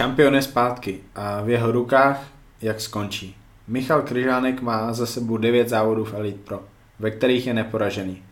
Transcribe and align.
Šampion 0.00 0.34
je 0.34 0.42
zpátky 0.42 1.00
a 1.14 1.42
v 1.42 1.48
jeho 1.48 1.72
rukách, 1.72 2.26
jak 2.62 2.80
skončí. 2.80 3.36
Michal 3.68 4.02
Kryžánek 4.02 4.62
má 4.62 4.92
za 4.92 5.06
sebou 5.06 5.36
9 5.36 5.68
závodů 5.68 6.04
v 6.04 6.14
Elite 6.14 6.38
Pro, 6.44 6.60
ve 6.98 7.10
kterých 7.10 7.46
je 7.46 7.54
neporažený. 7.54 8.22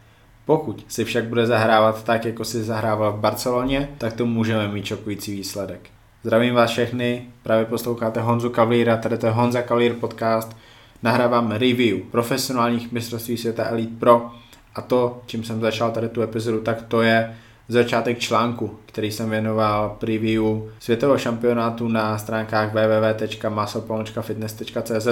Pokud 0.45 0.85
si 0.89 1.05
však 1.05 1.25
bude 1.25 1.47
zahrávat 1.47 2.05
tak, 2.05 2.25
jako 2.25 2.45
si 2.45 2.65
zahrával 2.65 3.13
v 3.13 3.21
Barceloně, 3.21 3.89
tak 3.99 4.13
to 4.13 4.27
můžeme 4.27 4.69
mít 4.69 4.85
šokující 4.87 5.37
výsledek. 5.37 5.81
Zdravím 6.23 6.55
vás 6.55 6.71
všechny, 6.71 7.27
právě 7.43 7.65
posloucháte 7.65 8.21
Honzu 8.21 8.51
Kavlíra, 8.51 8.97
tady 8.97 9.19
to 9.19 9.27
je 9.27 9.33
Honza 9.33 9.63
Kavlír 9.63 9.95
podcast. 9.95 10.57
Nahrávám 11.03 11.51
review 11.51 11.99
profesionálních 12.11 12.93
mistrovství 12.93 13.37
světa 13.37 13.65
Elite 13.67 13.97
Pro 13.99 14.31
a 14.75 14.83
to, 14.83 15.23
čím 15.27 15.45
jsem 15.45 15.61
začal 15.61 15.91
tady 15.91 16.09
tu 16.09 16.23
epizodu, 16.23 16.61
tak 16.61 16.83
to 16.83 17.03
je 17.03 17.37
začátek 17.69 18.19
článku, 18.19 18.79
který 18.87 19.13
jsem 19.13 19.31
věnoval 19.31 19.97
preview 20.01 20.45
světového 20.79 21.19
šampionátu 21.19 21.89
na 21.89 22.19
stránkách 22.19 22.73
www.muscle.fitness.cz 22.73 25.09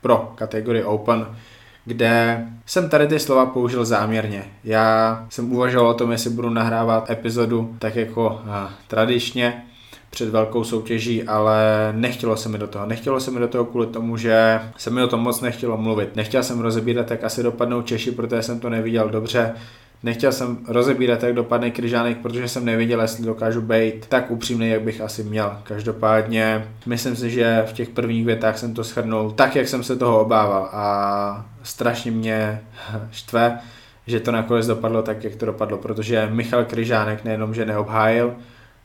pro 0.00 0.32
kategorii 0.34 0.84
Open, 0.84 1.26
kde 1.84 2.44
jsem 2.66 2.88
tady 2.88 3.06
ty 3.06 3.18
slova 3.18 3.46
použil 3.46 3.84
záměrně. 3.84 4.44
Já 4.64 5.26
jsem 5.28 5.52
uvažoval 5.52 5.88
o 5.88 5.94
tom, 5.94 6.12
jestli 6.12 6.30
budu 6.30 6.50
nahrávat 6.50 7.10
epizodu 7.10 7.76
tak 7.78 7.96
jako 7.96 8.40
a, 8.48 8.70
tradičně, 8.88 9.64
před 10.10 10.28
velkou 10.28 10.64
soutěží, 10.64 11.22
ale 11.22 11.88
nechtělo 11.92 12.36
se 12.36 12.48
mi 12.48 12.58
do 12.58 12.66
toho. 12.66 12.86
Nechtělo 12.86 13.20
se 13.20 13.30
mi 13.30 13.40
do 13.40 13.48
toho 13.48 13.64
kvůli 13.64 13.86
tomu, 13.86 14.16
že 14.16 14.60
se 14.76 14.90
mi 14.90 15.02
o 15.02 15.08
tom 15.08 15.20
moc 15.20 15.40
nechtělo 15.40 15.76
mluvit. 15.76 16.16
Nechtěl 16.16 16.42
jsem 16.42 16.60
rozebírat, 16.60 17.10
jak 17.10 17.24
asi 17.24 17.42
dopadnou 17.42 17.82
Češi, 17.82 18.10
protože 18.10 18.42
jsem 18.42 18.60
to 18.60 18.70
neviděl 18.70 19.08
dobře. 19.08 19.54
Nechtěl 20.04 20.32
jsem 20.32 20.58
rozebírat, 20.68 21.22
jak 21.22 21.34
dopadne 21.34 21.70
Kryžánek, 21.70 22.18
protože 22.18 22.48
jsem 22.48 22.64
nevěděl, 22.64 23.00
jestli 23.00 23.24
dokážu 23.24 23.60
být 23.60 24.06
tak 24.06 24.30
upřímný, 24.30 24.68
jak 24.68 24.82
bych 24.82 25.00
asi 25.00 25.22
měl. 25.22 25.56
Každopádně 25.62 26.68
myslím 26.86 27.16
si, 27.16 27.30
že 27.30 27.64
v 27.66 27.72
těch 27.72 27.88
prvních 27.88 28.26
větách 28.26 28.58
jsem 28.58 28.74
to 28.74 28.84
shrnul 28.84 29.30
tak, 29.30 29.56
jak 29.56 29.68
jsem 29.68 29.82
se 29.82 29.96
toho 29.96 30.20
obával 30.20 30.68
a 30.72 31.46
strašně 31.62 32.10
mě 32.10 32.60
štve, 33.10 33.58
že 34.06 34.20
to 34.20 34.32
nakonec 34.32 34.66
dopadlo 34.66 35.02
tak, 35.02 35.24
jak 35.24 35.36
to 35.36 35.46
dopadlo, 35.46 35.78
protože 35.78 36.28
Michal 36.32 36.64
Kryžánek 36.64 37.24
nejenom, 37.24 37.54
že 37.54 37.66
neobhájil, 37.66 38.34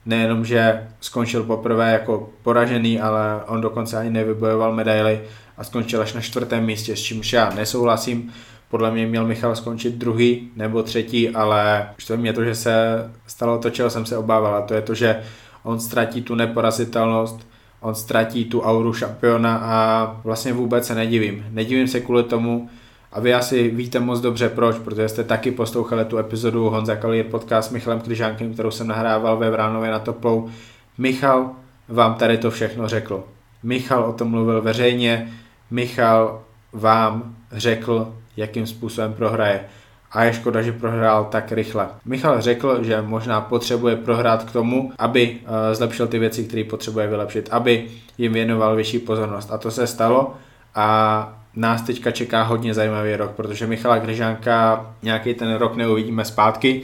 nejenom, 0.06 0.45
že 0.45 0.88
skončil 1.02 1.44
poprvé 1.44 1.92
jako 1.92 2.30
poražený, 2.44 3.02
ale 3.02 3.42
on 3.48 3.61
dokonce 3.61 3.98
ani 3.98 4.09
nevybojoval 4.09 4.76
medaily 4.76 5.22
a 5.58 5.64
skončil 5.64 6.02
až 6.02 6.14
na 6.14 6.22
čtvrtém 6.22 6.66
místě, 6.66 6.95
s 6.95 7.02
čímž 7.02 7.33
já 7.33 7.50
nesouhlasím. 7.50 8.31
Podle 8.70 8.92
mě 8.92 9.08
měl 9.08 9.28
Michal 9.28 9.56
skončit 9.56 9.95
druhý 9.95 10.50
nebo 10.56 10.84
třetí, 10.84 11.30
ale 11.30 11.89
štve 11.98 12.17
mě 12.17 12.34
to, 12.34 12.44
že 12.44 12.56
se 12.56 13.06
stalo 13.28 13.58
to, 13.58 13.70
čeho 13.70 13.89
jsem 13.89 14.06
se 14.06 14.17
obával, 14.17 14.56
a 14.56 14.61
to 14.61 14.73
je 14.73 14.81
to, 14.81 14.95
že 14.95 15.20
on 15.64 15.80
ztratí 15.80 16.22
tu 16.22 16.36
neporazitelnost, 16.36 17.48
on 17.81 17.95
ztratí 17.95 18.45
tu 18.45 18.61
auru 18.61 18.94
šampiona 18.94 19.56
a 19.64 20.16
vlastně 20.23 20.53
vůbec 20.53 20.88
se 20.88 20.95
nedivím. 20.95 21.45
Nedivím 21.50 21.88
se 21.88 22.00
kvůli 22.00 22.23
tomu, 22.23 22.70
a 23.11 23.20
vy 23.20 23.34
asi 23.34 23.70
víte 23.70 24.00
moc 24.00 24.22
dobře 24.22 24.50
proč, 24.50 24.78
protože 24.78 25.09
jste 25.09 25.23
taky 25.23 25.52
poslouchali 25.52 26.06
tu 26.06 26.17
epizodu 26.17 26.70
Honza 26.70 26.95
Kalír 26.95 27.26
podcast 27.26 27.70
s 27.70 27.72
Michalem 27.72 28.00
Kryžánkem, 28.00 28.54
kterou 28.54 28.72
jsem 28.72 28.88
nahrával 28.88 29.38
ve 29.38 29.50
Vránově 29.50 29.92
na 29.92 30.00
Toplou. 30.00 30.50
Michal 30.98 31.52
vám 31.88 32.14
tady 32.14 32.38
to 32.38 32.52
všechno 32.52 32.88
řekl. 32.88 33.23
Michal 33.64 34.04
o 34.04 34.14
tom 34.14 34.28
mluvil 34.28 34.61
veřejně, 34.61 35.33
Michal 35.72 36.42
vám 36.73 37.36
řekl, 37.52 38.14
jakým 38.40 38.68
způsobem 38.68 39.14
prohraje. 39.14 39.66
A 40.12 40.23
je 40.23 40.34
škoda, 40.34 40.62
že 40.62 40.72
prohrál 40.72 41.26
tak 41.32 41.52
rychle. 41.52 41.88
Michal 42.06 42.42
řekl, 42.42 42.84
že 42.84 43.02
možná 43.02 43.42
potřebuje 43.42 43.95
prohrát 43.95 44.44
k 44.44 44.52
tomu, 44.52 44.92
aby 44.98 45.38
eh, 45.38 45.76
zlepšil 45.76 46.08
ty 46.08 46.20
věci, 46.20 46.44
které 46.44 46.64
potřebuje 46.64 47.08
vylepšit, 47.08 47.50
aby 47.52 47.88
jim 48.17 48.34
věnoval 48.34 48.76
vyšší 48.76 49.00
pozornost. 49.00 49.52
A 49.52 49.58
to 49.58 49.72
se 49.72 49.88
stalo 49.88 50.34
a 50.76 51.40
nás 51.56 51.82
teďka 51.82 52.12
čeká 52.12 52.44
hodně 52.44 52.73
zajímavý 52.73 53.16
rok, 53.16 53.32
protože 53.32 53.67
Michala 53.67 53.98
Gryžánka 53.98 54.86
nějaký 55.02 55.33
ten 55.33 55.55
rok 55.55 55.76
neuvidíme 55.76 56.26
zpátky, 56.26 56.82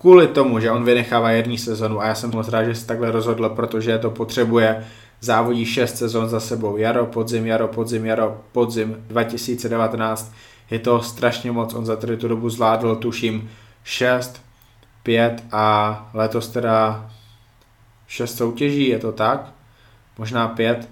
kvůli 0.00 0.26
tomu, 0.26 0.60
že 0.60 0.70
on 0.70 0.84
vynechává 0.84 1.30
jednu 1.30 1.56
sezonu 1.56 2.00
a 2.00 2.06
já 2.06 2.14
jsem 2.14 2.30
moc 2.30 2.48
rád, 2.48 2.64
že 2.64 2.74
se 2.74 2.86
takhle 2.86 3.10
rozhodl, 3.10 3.48
protože 3.48 3.98
to 3.98 4.10
potřebuje, 4.10 4.84
závodí 5.20 5.66
6 5.66 5.96
sezon 5.96 6.28
za 6.28 6.40
sebou, 6.40 6.76
jaro, 6.76 7.06
podzim, 7.06 7.46
jaro, 7.46 7.68
podzim, 7.68 8.06
jaro, 8.06 8.40
podzim 8.52 8.96
2019, 9.08 10.32
je 10.72 10.78
to 10.78 11.02
strašně 11.02 11.52
moc, 11.52 11.74
on 11.74 11.86
za 11.86 11.96
tady 11.96 12.16
tu 12.16 12.28
dobu 12.28 12.50
zvládl, 12.50 12.96
tuším, 12.96 13.50
6, 13.84 14.42
5 15.02 15.44
a 15.52 16.10
letos 16.14 16.48
teda 16.48 17.10
6 18.06 18.36
soutěží, 18.36 18.88
je 18.88 18.98
to 18.98 19.12
tak? 19.12 19.52
Možná 20.18 20.48
5, 20.48 20.88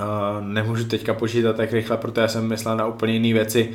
Uh, 0.00 0.46
nemůžu 0.46 0.84
teďka 0.84 1.14
počítat 1.14 1.56
tak 1.56 1.72
rychle, 1.72 1.96
protože 1.96 2.28
jsem 2.28 2.48
myslel 2.48 2.76
na 2.76 2.86
úplně 2.86 3.12
jiné 3.12 3.32
věci. 3.32 3.70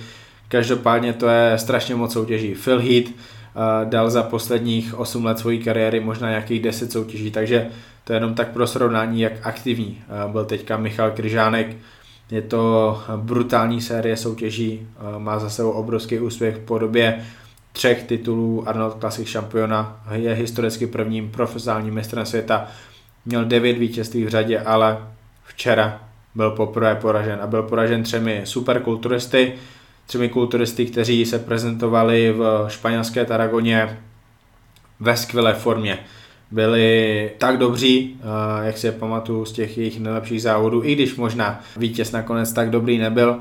Každopádně 0.47 1.13
to 1.13 1.27
je 1.27 1.57
strašně 1.57 1.95
moc 1.95 2.13
soutěží. 2.13 2.55
Phil 2.55 2.79
Heath 2.79 3.07
uh, 3.07 3.89
dal 3.89 4.09
za 4.09 4.23
posledních 4.23 4.99
8 4.99 5.25
let 5.25 5.39
svojí 5.39 5.63
kariéry 5.63 5.99
možná 5.99 6.29
nějakých 6.29 6.61
10 6.61 6.91
soutěží, 6.91 7.31
takže 7.31 7.67
to 8.03 8.13
je 8.13 8.17
jenom 8.17 8.35
tak 8.35 8.51
pro 8.51 8.67
srovnání, 8.67 9.21
jak 9.21 9.33
aktivní 9.43 10.03
uh, 10.25 10.31
byl 10.31 10.45
teďka 10.45 10.77
Michal 10.77 11.11
Kryžánek. 11.11 11.75
Je 12.31 12.41
to 12.41 13.01
brutální 13.15 13.81
série 13.81 14.17
soutěží, 14.17 14.87
uh, 15.15 15.19
má 15.19 15.39
za 15.39 15.49
sebou 15.49 15.71
obrovský 15.71 16.19
úspěch 16.19 16.55
v 16.55 16.65
podobě 16.65 17.25
třech 17.71 18.03
titulů 18.03 18.69
Arnold 18.69 18.99
Classic 18.99 19.27
šampiona, 19.27 20.03
je 20.11 20.33
historicky 20.33 20.87
prvním 20.87 21.31
profesionálním 21.31 21.93
mistrem 21.93 22.25
světa, 22.25 22.67
měl 23.25 23.45
9 23.45 23.77
vítězství 23.77 24.25
v 24.25 24.29
řadě, 24.29 24.59
ale 24.59 24.97
včera 25.43 26.01
byl 26.35 26.51
poprvé 26.51 26.95
poražen 26.95 27.39
a 27.41 27.47
byl 27.47 27.63
poražen 27.63 28.03
třemi 28.03 28.41
superkulturisty, 28.43 29.53
třemi 30.05 30.29
kulturisty, 30.29 30.85
kteří 30.85 31.25
se 31.25 31.39
prezentovali 31.39 32.31
v 32.31 32.65
španělské 32.67 33.25
Taragoně 33.25 33.99
ve 34.99 35.17
skvělé 35.17 35.53
formě. 35.53 35.99
Byli 36.53 37.31
tak 37.37 37.57
dobří, 37.57 38.19
eh, 38.19 38.65
jak 38.65 38.77
si 38.77 38.87
je 38.87 38.91
pamatuju 38.91 39.45
z 39.45 39.51
těch 39.51 39.77
jejich 39.77 39.99
nejlepších 39.99 40.41
závodů, 40.41 40.83
i 40.83 40.95
když 40.95 41.15
možná 41.15 41.59
vítěz 41.77 42.11
nakonec 42.11 42.53
tak 42.53 42.69
dobrý 42.69 42.97
nebyl, 42.97 43.39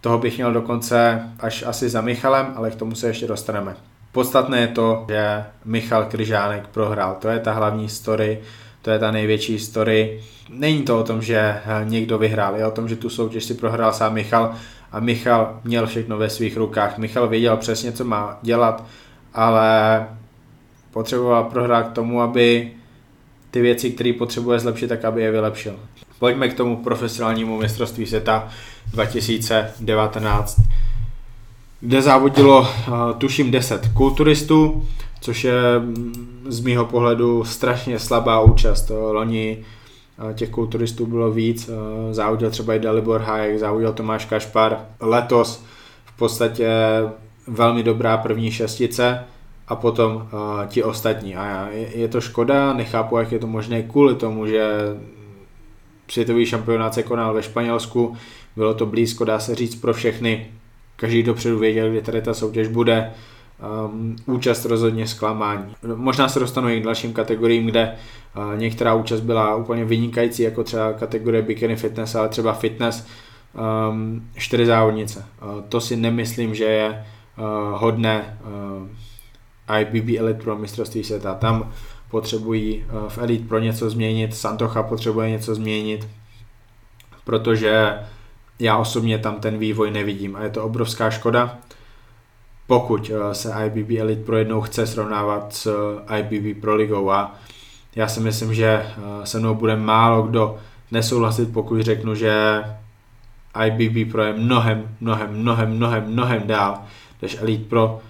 toho 0.00 0.18
bych 0.18 0.36
měl 0.36 0.52
dokonce 0.52 1.22
až 1.40 1.64
asi 1.66 1.88
za 1.88 2.00
Michalem, 2.00 2.46
ale 2.56 2.70
k 2.70 2.74
tomu 2.74 2.94
se 2.94 3.06
ještě 3.06 3.26
dostaneme. 3.26 3.76
Podstatné 4.12 4.60
je 4.60 4.68
to, 4.68 5.04
že 5.08 5.44
Michal 5.64 6.04
Kryžánek 6.04 6.66
prohrál, 6.66 7.16
to 7.20 7.28
je 7.28 7.40
ta 7.40 7.52
hlavní 7.52 7.88
story, 7.88 8.38
to 8.82 8.90
je 8.90 8.98
ta 8.98 9.10
největší 9.10 9.58
story. 9.58 10.20
Není 10.50 10.82
to 10.82 11.00
o 11.00 11.04
tom, 11.04 11.22
že 11.22 11.38
eh, 11.38 11.62
někdo 11.84 12.18
vyhrál, 12.18 12.56
je 12.56 12.66
o 12.66 12.70
tom, 12.70 12.88
že 12.88 12.96
tu 12.96 13.10
soutěž 13.10 13.44
si 13.44 13.54
prohrál 13.54 13.92
sám 13.92 14.14
Michal 14.14 14.54
a 14.92 15.00
Michal 15.00 15.60
měl 15.64 15.86
všechno 15.86 16.18
ve 16.18 16.30
svých 16.30 16.56
rukách. 16.56 16.98
Michal 16.98 17.28
věděl 17.28 17.56
přesně, 17.56 17.92
co 17.92 18.04
má 18.04 18.38
dělat, 18.42 18.84
ale 19.34 20.06
potřeboval 20.96 21.44
prohrát 21.44 21.88
k 21.88 21.92
tomu, 21.92 22.20
aby 22.20 22.70
ty 23.50 23.60
věci, 23.60 23.90
které 23.90 24.12
potřebuje 24.12 24.58
zlepšit, 24.58 24.88
tak 24.88 25.04
aby 25.04 25.22
je 25.22 25.30
vylepšil. 25.30 25.76
Pojďme 26.18 26.48
k 26.48 26.54
tomu 26.54 26.76
profesionálnímu 26.76 27.58
mistrovství 27.58 28.06
světa 28.06 28.48
2019, 28.90 30.60
kde 31.80 32.02
závodilo, 32.02 32.68
eh, 32.68 32.90
tuším, 33.18 33.50
10 33.50 33.88
kulturistů, 33.88 34.86
což 35.20 35.44
je 35.44 35.78
mm, 35.78 36.44
z 36.48 36.60
mýho 36.60 36.84
pohledu 36.84 37.44
strašně 37.44 37.98
slabá 37.98 38.40
účast. 38.40 38.90
Loni 38.90 39.64
těch 40.34 40.50
kulturistů 40.50 41.06
bylo 41.06 41.30
víc, 41.30 41.70
závodil 42.10 42.50
třeba 42.50 42.74
i 42.74 42.78
Dalibor 42.78 43.20
Hayek, 43.20 43.58
závodil 43.58 43.92
Tomáš 43.92 44.24
Kašpar. 44.24 44.78
Letos 45.00 45.64
v 46.04 46.16
podstatě 46.18 46.68
velmi 47.46 47.82
dobrá 47.82 48.16
první 48.16 48.50
šestice 48.50 49.24
a 49.68 49.76
potom 49.76 50.28
ti 50.68 50.82
ostatní. 50.82 51.36
A 51.36 51.68
je 51.72 52.08
to 52.08 52.20
škoda, 52.20 52.72
nechápu, 52.72 53.16
jak 53.16 53.32
je 53.32 53.38
to 53.38 53.46
možné 53.46 53.82
kvůli 53.82 54.14
tomu, 54.14 54.46
že 54.46 54.78
světový 56.08 56.46
šampionát 56.46 56.94
se 56.94 57.02
konal 57.02 57.34
ve 57.34 57.42
Španělsku, 57.42 58.16
bylo 58.56 58.74
to 58.74 58.86
blízko, 58.86 59.24
dá 59.24 59.38
se 59.38 59.54
říct, 59.54 59.74
pro 59.74 59.94
všechny. 59.94 60.46
Každý 60.96 61.22
dopředu 61.22 61.58
věděl, 61.58 61.90
kdy 61.90 62.02
tady 62.02 62.22
ta 62.22 62.34
soutěž 62.34 62.68
bude 62.68 63.12
um, 63.88 64.16
účast 64.26 64.64
rozhodně 64.64 65.06
zklamání. 65.06 65.74
Možná 65.94 66.28
se 66.28 66.40
dostanu 66.40 66.68
i 66.68 66.80
k 66.80 66.84
dalším 66.84 67.12
kategoriím, 67.12 67.66
kde 67.66 67.96
uh, 68.36 68.58
některá 68.58 68.94
účast 68.94 69.20
byla 69.20 69.56
úplně 69.56 69.84
vynikající, 69.84 70.42
jako 70.42 70.64
třeba 70.64 70.92
kategorie 70.92 71.42
bikini 71.42 71.76
fitness, 71.76 72.14
ale 72.14 72.28
třeba 72.28 72.52
fitness, 72.52 73.06
um, 73.90 74.28
čtyři 74.36 74.66
závodnice. 74.66 75.24
Uh, 75.42 75.60
to 75.68 75.80
si 75.80 75.96
nemyslím, 75.96 76.54
že 76.54 76.64
je 76.64 76.88
uh, 77.38 77.80
hodné 77.80 78.38
uh, 78.44 78.88
IBB 79.80 80.18
Elite 80.18 80.42
Pro 80.42 80.56
mistrovství 80.56 81.04
světa. 81.04 81.34
Tam 81.34 81.72
potřebují 82.10 82.84
uh, 82.84 83.08
v 83.08 83.18
Elite 83.18 83.48
Pro 83.48 83.58
něco 83.58 83.90
změnit, 83.90 84.36
Santocha 84.36 84.82
potřebuje 84.82 85.30
něco 85.30 85.54
změnit, 85.54 86.08
protože 87.24 87.98
já 88.58 88.76
osobně 88.76 89.18
tam 89.18 89.40
ten 89.40 89.58
vývoj 89.58 89.90
nevidím 89.90 90.36
a 90.36 90.42
je 90.42 90.50
to 90.50 90.64
obrovská 90.64 91.10
škoda 91.10 91.58
pokud 92.66 93.10
eh, 93.10 93.34
se 93.34 93.52
IBB 93.66 93.90
Elite 94.00 94.24
Pro 94.24 94.36
jednou 94.36 94.60
chce 94.60 94.86
srovnávat 94.86 95.54
s 95.54 95.66
eh, 96.08 96.18
IBB 96.18 96.60
Pro 96.60 96.74
ligou 96.74 97.10
a 97.10 97.34
Já 97.96 98.08
si 98.08 98.20
myslím, 98.20 98.54
že 98.54 98.86
se 99.24 99.38
mnou 99.38 99.54
bude 99.54 99.76
málo 99.76 100.22
kdo 100.22 100.58
nesouhlasit, 100.92 101.52
pokud 101.52 101.80
řeknu, 101.80 102.14
že 102.14 102.62
IBB 103.66 104.12
Pro 104.12 104.22
je 104.22 104.32
mnohem, 104.32 104.96
mnohem, 105.00 105.30
mnohem, 105.32 105.70
mnohem, 105.70 106.04
mnohem 106.06 106.46
dál 106.46 106.78
než 107.22 107.36
Elite 107.40 107.64
Pro 107.64 108.00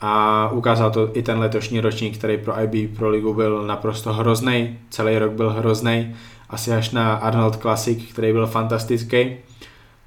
a 0.00 0.48
ukázal 0.52 0.90
to 0.90 1.16
i 1.16 1.22
ten 1.22 1.38
letošní 1.38 1.80
ročník, 1.80 2.18
který 2.18 2.38
pro 2.38 2.60
IB 2.60 2.96
Pro 2.96 3.08
ligu 3.08 3.34
byl 3.34 3.66
naprosto 3.66 4.12
hrozný, 4.12 4.78
celý 4.90 5.18
rok 5.18 5.32
byl 5.32 5.50
hrozný, 5.50 6.14
asi 6.50 6.72
až 6.72 6.90
na 6.90 7.14
Arnold 7.14 7.56
Classic, 7.56 8.12
který 8.12 8.32
byl 8.32 8.46
fantastický, 8.46 9.36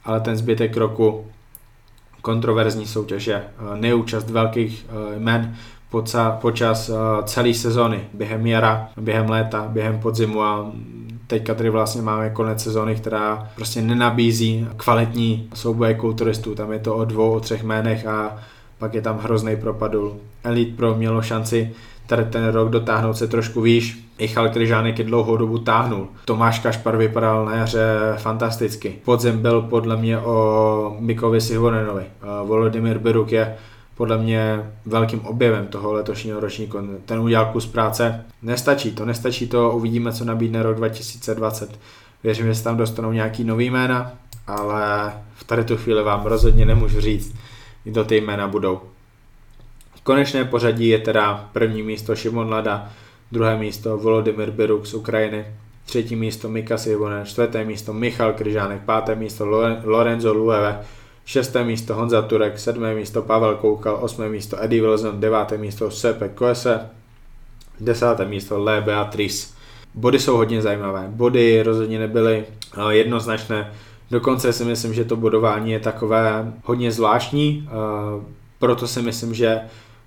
ale 0.05 0.19
ten 0.19 0.37
zbytek 0.37 0.77
roku 0.77 1.25
kontroverzní 2.21 2.87
soutěže, 2.87 3.43
neúčast 3.75 4.29
velkých 4.29 4.85
eh, 4.89 5.19
jmen 5.19 5.55
počas 6.41 6.89
eh, 6.89 6.93
celé 7.23 7.53
sezony, 7.53 7.99
během 8.13 8.45
jara, 8.45 8.89
během 8.97 9.29
léta, 9.29 9.67
během 9.67 9.99
podzimu 9.99 10.41
a 10.41 10.71
teďka 11.27 11.53
tady 11.53 11.69
vlastně 11.69 12.01
máme 12.01 12.29
konec 12.29 12.63
sezony, 12.63 12.95
která 12.95 13.49
prostě 13.55 13.81
nenabízí 13.81 14.67
kvalitní 14.77 15.49
souboje 15.53 15.93
kulturistů, 15.93 16.55
tam 16.55 16.71
je 16.71 16.79
to 16.79 16.95
o 16.95 17.05
dvou, 17.05 17.31
o 17.31 17.39
třech 17.39 17.63
jménech 17.63 18.05
a 18.07 18.37
pak 18.81 18.93
je 18.93 19.01
tam 19.01 19.17
hrozný 19.17 19.55
propadl. 19.55 20.17
Elite 20.43 20.77
Pro 20.77 20.95
mělo 20.95 21.21
šanci 21.21 21.71
tady 22.07 22.25
ten 22.25 22.47
rok 22.47 22.69
dotáhnout 22.69 23.13
se 23.13 23.27
trošku 23.27 23.61
výš. 23.61 23.99
Michal 24.19 24.49
Kryžánek 24.49 24.99
je 24.99 25.05
dlouhou 25.05 25.37
dobu 25.37 25.57
táhnul. 25.57 26.07
Tomáš 26.25 26.59
Kašpar 26.59 26.97
vypadal 26.97 27.45
na 27.45 27.55
jaře 27.55 27.87
fantasticky. 28.17 28.95
Podzem 29.05 29.41
byl 29.41 29.61
podle 29.61 29.97
mě 29.97 30.17
o 30.17 30.95
Mikovi 30.99 31.41
Sihvonenovi. 31.41 32.03
Volodymyr 32.43 32.99
Biruk 32.99 33.31
je 33.31 33.55
podle 33.97 34.17
mě 34.17 34.71
velkým 34.85 35.25
objevem 35.25 35.67
toho 35.67 35.93
letošního 35.93 36.39
ročníku. 36.39 36.77
Ten 37.05 37.19
udělal 37.19 37.51
kus 37.51 37.65
práce. 37.65 38.25
Nestačí 38.41 38.91
to, 38.91 39.05
nestačí 39.05 39.47
to, 39.47 39.71
uvidíme, 39.71 40.13
co 40.13 40.25
nabídne 40.25 40.63
rok 40.63 40.75
2020. 40.75 41.79
Věřím, 42.23 42.45
že 42.45 42.55
se 42.55 42.63
tam 42.63 42.77
dostanou 42.77 43.11
nějaký 43.11 43.43
nový 43.43 43.69
jména, 43.69 44.11
ale 44.47 45.13
v 45.35 45.43
tady 45.43 45.63
tu 45.63 45.77
chvíli 45.77 46.03
vám 46.03 46.25
rozhodně 46.25 46.65
nemůžu 46.65 47.01
říct, 47.01 47.35
kdo 47.83 48.05
ty 48.05 48.21
jména 48.21 48.47
budou. 48.47 48.81
Konečné 50.03 50.45
pořadí 50.45 50.87
je 50.87 50.99
teda 50.99 51.49
první 51.53 51.83
místo 51.83 52.15
Šimon 52.15 52.49
Lada, 52.49 52.89
druhé 53.31 53.57
místo 53.57 53.97
Volodymyr 53.97 54.51
Biruk 54.51 54.85
z 54.85 54.93
Ukrajiny, 54.93 55.45
třetí 55.85 56.15
místo 56.15 56.49
Mika 56.49 56.77
Sivonen, 56.77 57.25
čtvrté 57.25 57.65
místo 57.65 57.93
Michal 57.93 58.33
Kryžánek, 58.33 58.81
páté 58.81 59.15
místo 59.15 59.45
Lorenzo 59.83 60.33
Lueve, 60.33 60.81
šesté 61.25 61.63
místo 61.63 61.95
Honza 61.95 62.21
Turek, 62.21 62.59
sedmé 62.59 62.95
místo 62.95 63.21
Pavel 63.21 63.55
Koukal, 63.55 63.97
osmé 64.01 64.29
místo 64.29 64.63
Eddie 64.63 64.81
Wilson, 64.81 65.19
deváté 65.19 65.57
místo 65.57 65.91
Sepe 65.91 66.29
Koese, 66.29 66.89
desáté 67.79 68.25
místo 68.25 68.63
Le 68.63 68.81
Beatrice. 68.81 69.47
Body 69.93 70.19
jsou 70.19 70.37
hodně 70.37 70.61
zajímavé. 70.61 71.05
Body 71.07 71.63
rozhodně 71.63 71.99
nebyly 71.99 72.45
eh, 72.77 72.93
jednoznačné. 72.93 73.71
Dokonce 74.11 74.53
si 74.53 74.65
myslím, 74.65 74.93
že 74.93 75.05
to 75.05 75.15
bodování 75.15 75.71
je 75.71 75.79
takové 75.79 76.53
hodně 76.63 76.91
zvláštní, 76.91 77.67
eh, 77.67 77.71
proto 78.59 78.87
si 78.87 79.01
myslím, 79.01 79.33
že 79.33 79.61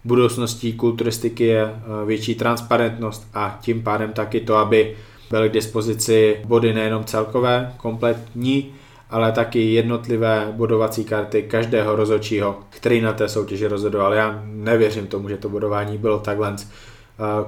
budoucností 0.05 0.73
kulturistiky 0.73 1.45
je 1.45 1.65
eh, 1.65 2.07
větší 2.07 2.35
transparentnost 2.35 3.29
a 3.35 3.59
tím 3.61 3.83
pádem 3.83 4.13
taky 4.13 4.41
to, 4.41 4.57
aby 4.57 4.97
byly 5.31 5.49
k 5.49 5.53
dispozici 5.53 6.37
body 6.45 6.73
nejenom 6.73 7.05
celkové, 7.05 7.75
kompletní, 7.77 8.75
ale 9.11 9.33
taky 9.33 9.73
jednotlivé 9.73 10.53
bodovací 10.53 11.05
karty 11.05 11.43
každého 11.43 11.97
rozhodčího, 11.97 12.59
který 12.71 13.01
na 13.01 13.13
té 13.13 13.29
soutěži 13.29 13.67
rozhodoval. 13.67 14.15
Já 14.15 14.43
nevěřím 14.47 15.07
tomu, 15.07 15.29
že 15.29 15.37
to 15.37 15.49
bodování 15.49 15.99
bylo 15.99 16.19
takhle 16.19 16.57
eh, 16.57 16.65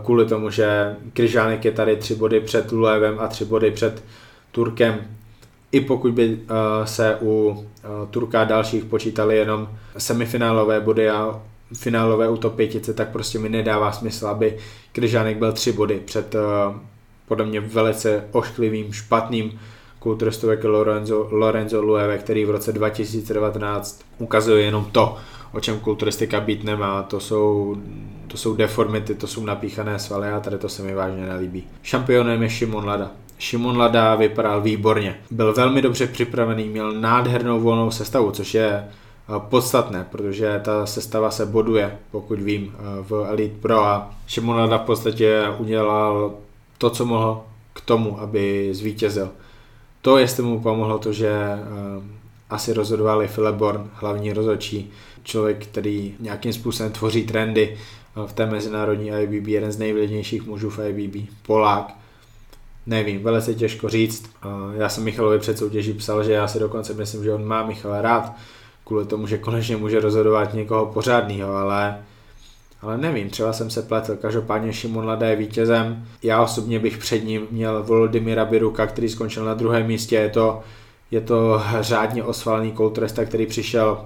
kvůli 0.04 0.26
tomu, 0.26 0.50
že 0.50 0.96
Kryžánek 1.12 1.64
je 1.64 1.72
tady 1.72 1.96
tři 1.96 2.14
body 2.14 2.40
před 2.40 2.72
Lulevem 2.72 3.20
a 3.20 3.28
tři 3.28 3.44
body 3.44 3.70
před 3.70 4.04
Turkem. 4.52 4.98
I 5.76 5.81
pokud 5.81 6.12
by 6.12 6.38
eh, 6.40 6.87
se 6.87 7.19
u 7.23 7.64
Turka 8.11 8.44
dalších 8.44 8.84
počítali 8.84 9.37
jenom 9.37 9.69
semifinálové 9.99 10.81
body 10.81 11.11
a 11.11 11.43
finálové 11.75 12.28
u 12.28 12.37
top 12.37 12.55
pětice, 12.55 12.94
tak 12.94 13.08
prostě 13.08 13.38
mi 13.38 13.49
nedává 13.49 13.93
smysl, 13.93 14.26
aby 14.26 14.56
Kryžánek 14.93 15.37
byl 15.37 15.52
tři 15.52 15.73
body 15.73 16.02
před 16.05 16.34
uh, 16.34 16.40
podle 17.28 17.46
mě 17.46 17.61
velice 17.61 18.25
ošklivým, 18.32 18.93
špatným 18.93 19.61
kulturistou 19.99 20.49
jako 20.49 20.69
Lorenzo, 20.69 21.28
Lorenzo 21.31 21.82
Lueve, 21.82 22.19
který 22.19 22.44
v 22.44 22.50
roce 22.50 22.73
2019 22.73 24.02
ukazuje 24.19 24.64
jenom 24.64 24.84
to, 24.84 25.17
o 25.52 25.61
čem 25.61 25.81
kulturistika 25.81 26.40
být 26.40 26.64
nemá. 26.64 27.02
To 27.02 27.20
jsou, 27.20 27.76
to 28.26 28.37
jsou 28.37 28.56
deformity, 28.56 29.14
to 29.14 29.26
jsou 29.26 29.44
napíchané 29.44 29.99
svaly 29.99 30.28
a 30.28 30.40
tady 30.40 30.58
to 30.58 30.69
se 30.69 30.82
mi 30.82 30.94
vážně 30.94 31.26
nelíbí. 31.26 31.64
Šampionem 31.82 32.43
je 32.43 32.50
Šimon 32.50 32.84
Lada. 32.84 33.11
Šimon 33.38 33.76
Lada 33.78 34.14
vypadal 34.14 34.60
výborně. 34.60 35.18
Byl 35.30 35.54
velmi 35.54 35.82
dobře 35.82 36.06
připravený, 36.06 36.64
měl 36.64 36.92
nádhernou 36.92 37.60
volnou 37.60 37.90
sestavu, 37.90 38.30
což 38.30 38.54
je 38.54 38.84
podstatné, 39.38 40.06
protože 40.10 40.60
ta 40.64 40.86
sestava 40.86 41.30
se 41.30 41.46
boduje, 41.46 41.98
pokud 42.10 42.40
vím, 42.40 42.74
v 43.02 43.26
Elite 43.28 43.60
Pro 43.60 43.84
a 43.84 44.14
Šimonada 44.26 44.78
v 44.78 44.82
podstatě 44.82 45.42
udělal 45.58 46.34
to, 46.78 46.90
co 46.90 47.04
mohl 47.04 47.42
k 47.72 47.80
tomu, 47.80 48.20
aby 48.20 48.68
zvítězil. 48.72 49.30
To, 50.02 50.18
jestli 50.18 50.42
mu 50.42 50.60
pomohlo 50.60 50.98
to, 50.98 51.12
že 51.12 51.38
asi 52.50 52.72
rozhodovali 52.72 53.28
Philip 53.28 53.54
Born, 53.54 53.90
hlavní 53.94 54.32
rozhodčí, 54.32 54.90
člověk, 55.22 55.66
který 55.66 56.14
nějakým 56.20 56.52
způsobem 56.52 56.92
tvoří 56.92 57.24
trendy 57.24 57.76
v 58.26 58.32
té 58.32 58.46
mezinárodní 58.46 59.08
IBB, 59.08 59.48
jeden 59.48 59.72
z 59.72 59.78
nejvlivnějších 59.78 60.46
mužů 60.46 60.70
v 60.70 60.78
IBB, 60.88 61.28
Polák. 61.46 61.94
Nevím, 62.86 63.22
velice 63.22 63.54
těžko 63.54 63.88
říct. 63.88 64.30
Já 64.76 64.88
jsem 64.88 65.04
Michalovi 65.04 65.38
před 65.38 65.58
soutěží 65.58 65.92
psal, 65.92 66.24
že 66.24 66.32
já 66.32 66.48
si 66.48 66.58
dokonce 66.58 66.94
myslím, 66.94 67.24
že 67.24 67.32
on 67.32 67.44
má 67.44 67.66
Michala 67.66 68.02
rád, 68.02 68.32
kvůli 68.84 69.04
tomu, 69.04 69.26
že 69.26 69.38
konečně 69.38 69.76
může 69.76 70.00
rozhodovat 70.00 70.54
někoho 70.54 70.86
pořádného, 70.86 71.56
ale 71.56 71.98
ale 72.82 72.98
nevím, 72.98 73.30
třeba 73.30 73.52
jsem 73.52 73.70
se 73.70 73.82
pletl. 73.82 74.16
Každopádně 74.16 74.72
Šimon 74.72 75.06
Lada 75.06 75.26
je 75.28 75.36
vítězem. 75.36 76.06
Já 76.22 76.42
osobně 76.42 76.78
bych 76.78 76.98
před 76.98 77.24
ním 77.24 77.46
měl 77.50 77.82
Volodymyra 77.82 78.44
Biruka, 78.44 78.86
který 78.86 79.08
skončil 79.08 79.44
na 79.44 79.54
druhém 79.54 79.86
místě. 79.86 80.16
Je 80.16 80.28
to, 80.28 80.60
je 81.10 81.20
to 81.20 81.62
řádně 81.80 82.24
osvalený 82.24 82.72
kulturista, 82.72 83.24
který 83.24 83.46
přišel 83.46 84.04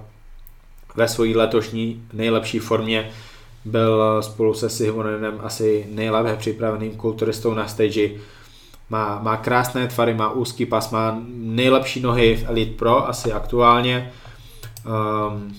ve 0.95 1.07
své 1.07 1.27
letošní 1.27 2.03
nejlepší 2.13 2.59
formě. 2.59 3.11
Byl 3.65 4.21
spolu 4.21 4.53
se 4.53 4.69
Sihonenem 4.69 5.39
asi 5.43 5.87
nejlépe 5.91 6.35
připraveným 6.35 6.95
kulturistou 6.95 7.53
na 7.53 7.67
stage. 7.67 8.09
Má, 8.91 9.19
má 9.23 9.37
krásné 9.37 9.87
tvary, 9.87 10.13
má 10.13 10.31
úzký 10.31 10.65
pas, 10.65 10.91
má 10.91 11.15
nejlepší 11.31 12.01
nohy 12.01 12.35
v 12.35 12.49
Elite 12.49 12.77
Pro 12.77 13.07
asi 13.07 13.31
aktuálně 13.31 14.11
Um, 14.85 15.55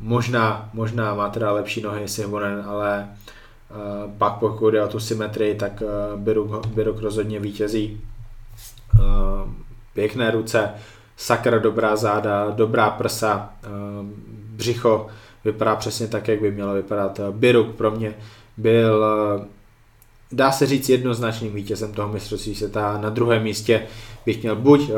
možná, 0.00 0.70
možná 0.72 1.14
má 1.14 1.28
teda 1.28 1.52
lepší 1.52 1.82
nohy 1.82 2.08
Simonen, 2.08 2.64
ale 2.66 3.08
uh, 3.70 4.10
pak 4.18 4.32
pokud 4.32 4.70
jde 4.70 4.84
o 4.84 4.88
tu 4.88 5.00
symetrii, 5.00 5.54
tak 5.54 5.82
uh, 5.82 6.20
Biruk, 6.74 7.00
rozhodně 7.00 7.40
vítězí. 7.40 8.00
Uh, 8.94 9.50
pěkné 9.94 10.30
ruce, 10.30 10.70
sakra 11.16 11.58
dobrá 11.58 11.96
záda, 11.96 12.50
dobrá 12.50 12.90
prsa, 12.90 13.50
uh, 13.66 14.06
břicho 14.56 15.06
vypadá 15.44 15.76
přesně 15.76 16.08
tak, 16.08 16.28
jak 16.28 16.40
by 16.40 16.50
mělo 16.50 16.74
vypadat. 16.74 17.20
Biruk 17.30 17.74
pro 17.74 17.90
mě 17.90 18.14
byl 18.56 19.04
uh, 19.38 19.44
dá 20.34 20.52
se 20.52 20.66
říct 20.66 20.88
jednoznačným 20.88 21.54
vítězem 21.54 21.92
toho 21.92 22.08
mistrovství 22.08 22.54
světa. 22.54 22.98
Na 22.98 23.10
druhém 23.10 23.42
místě 23.42 23.82
bych 24.26 24.42
měl 24.42 24.56
buď 24.56 24.80
uh, 24.80 24.96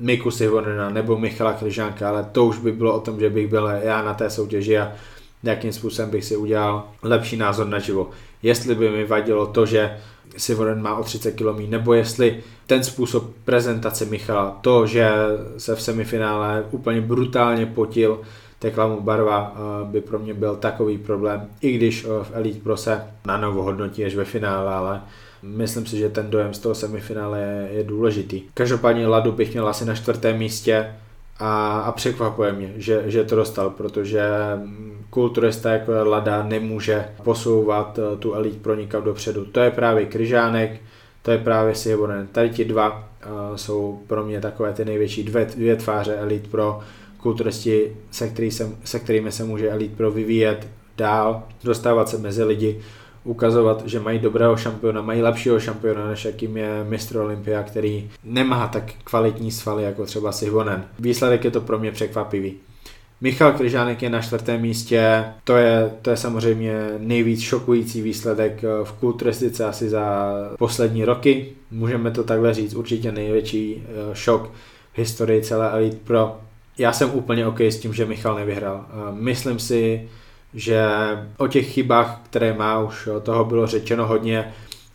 Miku 0.00 0.30
Sivonena 0.30 0.90
nebo 0.90 1.18
Michala 1.18 1.52
Kryžánka, 1.52 2.08
ale 2.08 2.28
to 2.32 2.44
už 2.44 2.58
by 2.58 2.72
bylo 2.72 2.94
o 2.94 3.00
tom, 3.00 3.20
že 3.20 3.30
bych 3.30 3.48
byl 3.48 3.66
já 3.66 4.02
na 4.02 4.14
té 4.14 4.30
soutěži 4.30 4.78
a 4.78 4.92
jakým 5.42 5.72
způsobem 5.72 6.10
bych 6.10 6.24
si 6.24 6.36
udělal 6.36 6.88
lepší 7.02 7.36
názor 7.36 7.66
na 7.66 7.78
živo. 7.78 8.10
Jestli 8.42 8.74
by 8.74 8.90
mi 8.90 9.04
vadilo 9.04 9.46
to, 9.46 9.66
že 9.66 9.98
Sivonen 10.36 10.82
má 10.82 10.96
o 10.96 11.04
30 11.04 11.32
km, 11.32 11.70
nebo 11.70 11.94
jestli 11.94 12.42
ten 12.66 12.84
způsob 12.84 13.24
prezentace 13.44 14.04
Michala, 14.04 14.58
to, 14.60 14.86
že 14.86 15.10
se 15.58 15.74
v 15.74 15.82
semifinále 15.82 16.64
úplně 16.70 17.00
brutálně 17.00 17.66
potil, 17.66 18.20
tekla 18.58 18.86
mu 18.86 19.00
barva, 19.00 19.54
eh, 19.54 19.84
by 19.84 20.00
pro 20.00 20.18
mě 20.18 20.34
byl 20.34 20.56
takový 20.56 20.98
problém, 20.98 21.46
i 21.60 21.72
když 21.72 22.04
eh, 22.04 22.24
v 22.24 22.30
Elite 22.34 22.60
Pro 22.60 22.76
se 22.76 23.04
na 23.26 23.36
novo 23.36 23.62
hodnotí 23.62 24.04
až 24.04 24.14
ve 24.14 24.24
finále, 24.24 24.74
ale 24.74 25.00
myslím 25.42 25.86
si, 25.86 25.98
že 25.98 26.08
ten 26.08 26.30
dojem 26.30 26.54
z 26.54 26.58
toho 26.58 26.74
semifinále 26.74 27.40
je, 27.40 27.68
je 27.72 27.84
důležitý. 27.84 28.42
Každopádně 28.54 29.06
Ladu 29.06 29.32
bych 29.32 29.52
měl 29.52 29.68
asi 29.68 29.84
na 29.84 29.94
čtvrtém 29.94 30.38
místě 30.38 30.94
a, 31.38 31.80
a 31.80 31.92
překvapuje 31.92 32.52
mě, 32.52 32.72
že, 32.76 33.02
že 33.06 33.24
to 33.24 33.36
dostal, 33.36 33.70
protože 33.70 34.22
kulturista 35.10 35.72
jako 35.72 35.92
Lada 35.92 36.42
nemůže 36.42 37.04
posouvat 37.24 37.98
eh, 37.98 38.16
tu 38.16 38.34
Elite 38.34 38.58
Pro 38.58 38.74
nikam 38.74 39.04
dopředu. 39.04 39.44
To 39.44 39.60
je 39.60 39.70
právě 39.70 40.06
Kryžánek, 40.06 40.80
to 41.22 41.30
je 41.30 41.38
právě 41.38 41.74
Sivonen. 41.74 42.26
Tady 42.26 42.50
ti 42.50 42.64
dva 42.64 43.08
jsou 43.56 44.00
pro 44.06 44.24
mě 44.24 44.40
takové 44.40 44.72
ty 44.72 44.84
největší 44.84 45.22
dvě, 45.22 45.44
dvě 45.44 45.76
tváře 45.76 46.16
Elite 46.16 46.48
Pro, 46.48 46.80
kulturisti, 47.18 47.96
se, 48.10 48.28
který 48.28 48.50
se, 48.50 48.70
se 48.84 48.98
kterými 48.98 49.32
se 49.32 49.44
může 49.44 49.70
Elite 49.70 49.96
Pro 49.96 50.10
vyvíjet 50.10 50.68
dál, 50.96 51.42
dostávat 51.64 52.08
se 52.08 52.18
mezi 52.18 52.44
lidi. 52.44 52.80
ukazovat, 53.24 53.82
že 53.86 54.00
mají 54.00 54.18
dobrého 54.18 54.56
šampiona, 54.56 55.02
mají 55.02 55.22
lepšího 55.22 55.60
šampiona, 55.60 56.08
než 56.08 56.24
jakým 56.24 56.56
je 56.56 56.84
mistr 56.88 57.16
Olympia, 57.16 57.62
který 57.62 58.10
nemá 58.24 58.68
tak 58.68 58.84
kvalitní 59.04 59.50
svaly 59.50 59.82
jako 59.84 60.06
třeba 60.06 60.32
Sivonen. 60.32 60.84
Výsledek 60.98 61.44
je 61.44 61.50
to 61.50 61.60
pro 61.60 61.78
mě 61.78 61.92
překvapivý. 61.92 62.54
Michal 63.20 63.52
Kryžánek 63.52 64.02
je 64.02 64.10
na 64.10 64.20
čtvrtém 64.20 64.60
místě, 64.60 65.24
to 65.44 65.56
je, 65.56 65.90
to 66.02 66.10
je 66.10 66.16
samozřejmě 66.16 66.72
nejvíc 66.98 67.40
šokující 67.40 68.02
výsledek 68.02 68.64
eh, 68.64 68.84
v 68.84 68.92
kulturistice 68.92 69.64
asi 69.64 69.88
za 69.88 70.32
poslední 70.58 71.04
roky. 71.04 71.48
Můžeme 71.70 72.10
to 72.10 72.24
takhle 72.24 72.54
říct, 72.54 72.74
určitě 72.74 73.12
největší 73.12 73.82
eh, 73.82 74.14
šok 74.14 74.50
v 74.92 74.98
historii 74.98 75.42
celé 75.42 75.70
Elite 75.70 75.96
Pro. 76.04 76.40
Já 76.78 76.92
jsem 76.92 77.10
úplně 77.14 77.46
OK 77.46 77.60
s 77.60 77.78
tím, 77.78 77.94
že 77.94 78.06
Michal 78.06 78.34
nevyhrál. 78.34 78.86
Myslím 79.10 79.58
si, 79.58 80.08
že 80.54 80.88
o 81.36 81.46
těch 81.46 81.66
chybách, 81.66 82.20
které 82.24 82.52
má, 82.52 82.78
už 82.80 83.08
toho 83.22 83.44
bylo 83.44 83.66
řečeno 83.66 84.06
hodně 84.06 84.52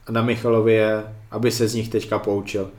na 0.09 0.21
Michalovi 0.21 0.73
je, 0.73 1.03
aby 1.31 1.51
se 1.51 1.67
z 1.67 1.75
nich 1.75 1.89
teďka 1.89 2.19
poučil. 2.19 2.69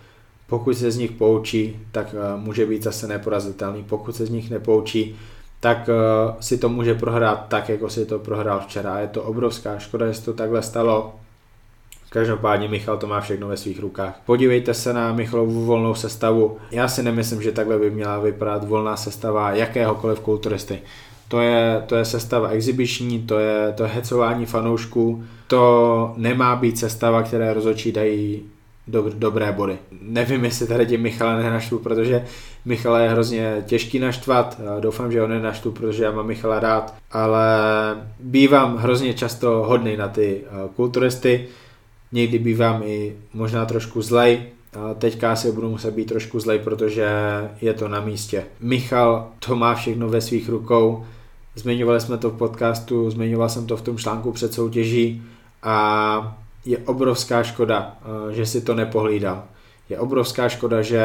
Pokud 0.46 0.74
se 0.74 0.90
z 0.90 0.96
nich 0.96 1.12
poučí, 1.12 1.76
tak 1.92 2.14
eh, 2.14 2.40
může 2.40 2.66
být 2.66 2.82
zase 2.82 3.08
neporazitelný. 3.08 3.84
Pokud 3.84 4.16
se 4.16 4.26
z 4.26 4.30
nich 4.30 4.50
nepoučí, 4.50 5.16
tak 5.64 5.88
uh, 5.88 6.40
si 6.40 6.58
to 6.58 6.68
může 6.68 6.94
prohrát 6.94 7.48
tak, 7.48 7.68
jako 7.68 7.90
si 7.90 8.06
to 8.06 8.18
prohrál 8.18 8.60
včera. 8.60 9.00
Je 9.00 9.08
to 9.08 9.22
obrovská 9.22 9.78
škoda, 9.78 10.06
že 10.06 10.14
se 10.14 10.24
to 10.24 10.32
takhle 10.32 10.62
stalo. 10.62 11.14
Každopádně 12.14 12.68
Michal 12.68 12.96
to 12.96 13.06
má 13.06 13.20
všechno 13.20 13.48
ve 13.48 13.56
svých 13.56 13.80
rukách. 13.80 14.20
Podívejte 14.26 14.74
se 14.74 14.92
na 14.92 15.12
Michalovu 15.12 15.64
volnou 15.64 15.94
sestavu. 15.94 16.58
Já 16.70 16.88
si 16.88 17.02
nemyslím, 17.02 17.42
že 17.42 17.52
takhle 17.52 17.78
by 17.78 17.90
měla 17.90 18.18
vypadat 18.18 18.68
volná 18.68 18.96
sestava 18.96 19.52
jakéhokoliv 19.52 20.20
kulturisty. 20.20 20.78
To 21.28 21.40
je, 21.40 21.82
to 21.86 21.96
je 21.96 22.04
sestava 22.04 22.48
exibiční, 22.48 23.22
to 23.22 23.38
je, 23.38 23.72
to 23.76 23.82
je 23.82 23.88
hecování 23.88 24.46
fanoušků, 24.46 25.24
to 25.46 26.14
nemá 26.16 26.56
být 26.56 26.78
sestava, 26.78 27.22
které 27.22 27.54
rozhodčí 27.54 27.92
dají 27.92 28.42
dob, 28.88 29.06
dobré 29.06 29.52
body. 29.52 29.78
Nevím, 30.02 30.44
jestli 30.44 30.66
tady 30.66 30.86
tím 30.86 31.02
Michala 31.02 31.36
nenaštvu, 31.36 31.78
protože 31.78 32.24
Michala 32.64 33.00
je 33.00 33.10
hrozně 33.10 33.64
těžký 33.66 33.98
naštvat. 33.98 34.60
Doufám, 34.80 35.12
že 35.12 35.20
ho 35.20 35.26
nenaštvu, 35.26 35.70
protože 35.70 36.04
já 36.04 36.10
mám 36.10 36.26
Michala 36.26 36.60
rád, 36.60 36.94
ale 37.12 37.46
bývám 38.20 38.76
hrozně 38.76 39.14
často 39.14 39.48
hodný 39.50 39.96
na 39.96 40.08
ty 40.08 40.40
eh, 40.46 40.68
kulturisty. 40.76 41.48
Někdy 42.14 42.38
bývám 42.38 42.82
i 42.82 43.16
možná 43.32 43.66
trošku 43.66 44.02
zlej, 44.02 44.42
teďka 44.98 45.32
asi 45.32 45.52
budu 45.52 45.70
muset 45.70 45.94
být 45.94 46.04
trošku 46.04 46.40
zlej, 46.40 46.58
protože 46.58 47.08
je 47.60 47.74
to 47.74 47.88
na 47.88 48.00
místě. 48.00 48.44
Michal 48.60 49.28
to 49.46 49.56
má 49.56 49.74
všechno 49.74 50.08
ve 50.08 50.20
svých 50.20 50.48
rukou. 50.48 51.04
Zmiňovali 51.54 52.00
jsme 52.00 52.18
to 52.18 52.30
v 52.30 52.36
podcastu, 52.36 53.10
zmiňoval 53.10 53.48
jsem 53.48 53.66
to 53.66 53.76
v 53.76 53.82
tom 53.82 53.98
článku 53.98 54.32
před 54.32 54.54
soutěží 54.54 55.22
a 55.62 56.38
je 56.64 56.78
obrovská 56.78 57.42
škoda, 57.42 57.96
že 58.30 58.46
si 58.46 58.60
to 58.60 58.74
nepohlídal. 58.74 59.44
Je 59.88 59.98
obrovská 59.98 60.48
škoda, 60.48 60.82
že 60.82 61.02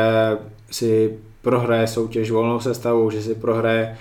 si 0.72 1.18
prohraje 1.42 1.88
soutěž 1.88 2.32
volnou 2.32 2.60
sestavou, 2.60 3.10
že 3.10 3.22
si 3.22 3.36
prohraje 3.36 3.98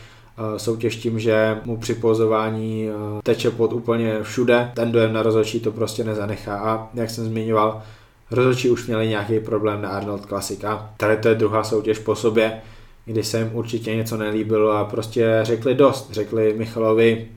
soutěž 0.56 0.96
tím, 0.96 1.20
že 1.20 1.58
mu 1.64 1.76
při 1.76 1.94
pozování 1.94 2.88
eh, 2.88 3.22
teče 3.22 3.50
pod 3.50 3.72
úplně 3.72 4.22
všude. 4.22 4.70
Ten 4.74 4.92
dojem 4.92 5.12
na 5.12 5.22
rozhodčí 5.22 5.60
to 5.60 5.72
prostě 5.72 6.04
nezanechá. 6.04 6.58
A 6.58 6.88
jak 6.94 7.10
jsem 7.10 7.24
zmiňoval, 7.24 7.82
rozhodčí 8.30 8.70
už 8.70 8.86
měli 8.86 9.08
nějaký 9.08 9.40
problém 9.40 9.82
na 9.82 9.88
Arnold 9.88 10.26
Classic. 10.26 10.64
A 10.64 10.90
tady 10.96 11.16
to 11.16 11.28
je 11.28 11.34
druhá 11.34 11.64
soutěž 11.64 11.98
po 11.98 12.14
sobě, 12.14 12.60
kdy 13.04 13.24
se 13.24 13.38
jim 13.38 13.50
určitě 13.52 13.96
něco 13.96 14.16
nelíbilo 14.16 14.70
a 14.70 14.84
prostě 14.84 15.40
řekli 15.42 15.74
dost, 15.74 16.12
řekli 16.12 16.54
Michalovi 16.58 17.28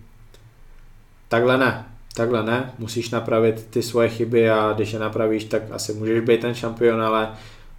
takhle 1.29 1.58
ne, 1.58 1.86
takhle 2.15 2.43
ne, 2.43 2.72
musíš 2.79 3.10
napravit 3.10 3.67
ty 3.70 3.84
svoje 3.84 4.10
chyby 4.10 4.50
a 4.50 4.74
když 4.74 4.93
je 4.93 5.00
napravíš, 5.00 5.43
tak 5.43 5.62
asi 5.72 5.93
můžeš 5.93 6.22
být 6.22 6.41
ten 6.41 6.53
šampion, 6.53 7.01
ale 7.01 7.29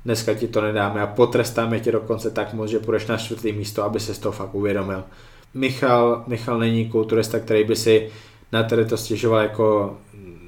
dneska 0.04 0.34
ti 0.34 0.48
to 0.48 0.60
nedáme 0.60 1.00
a 1.00 1.06
potrestáme 1.06 1.80
tě 1.80 1.92
dokonce 1.92 2.30
tak 2.30 2.54
moc, 2.54 2.70
že 2.70 2.78
půjdeš 2.78 3.06
na 3.06 3.16
čtvrtý 3.16 3.52
místo, 3.52 3.84
aby 3.84 4.00
se 4.00 4.14
z 4.14 4.18
toho 4.18 4.32
fakt 4.32 4.54
uvědomil. 4.54 5.04
Michal, 5.54 6.24
Michal 6.26 6.58
není 6.58 6.88
kulturista, 6.88 7.38
který 7.38 7.64
by 7.64 7.76
si 7.76 8.10
na 8.52 8.62
tady 8.62 8.84
to 8.84 8.96
stěžoval 8.96 9.40
jako, 9.40 9.96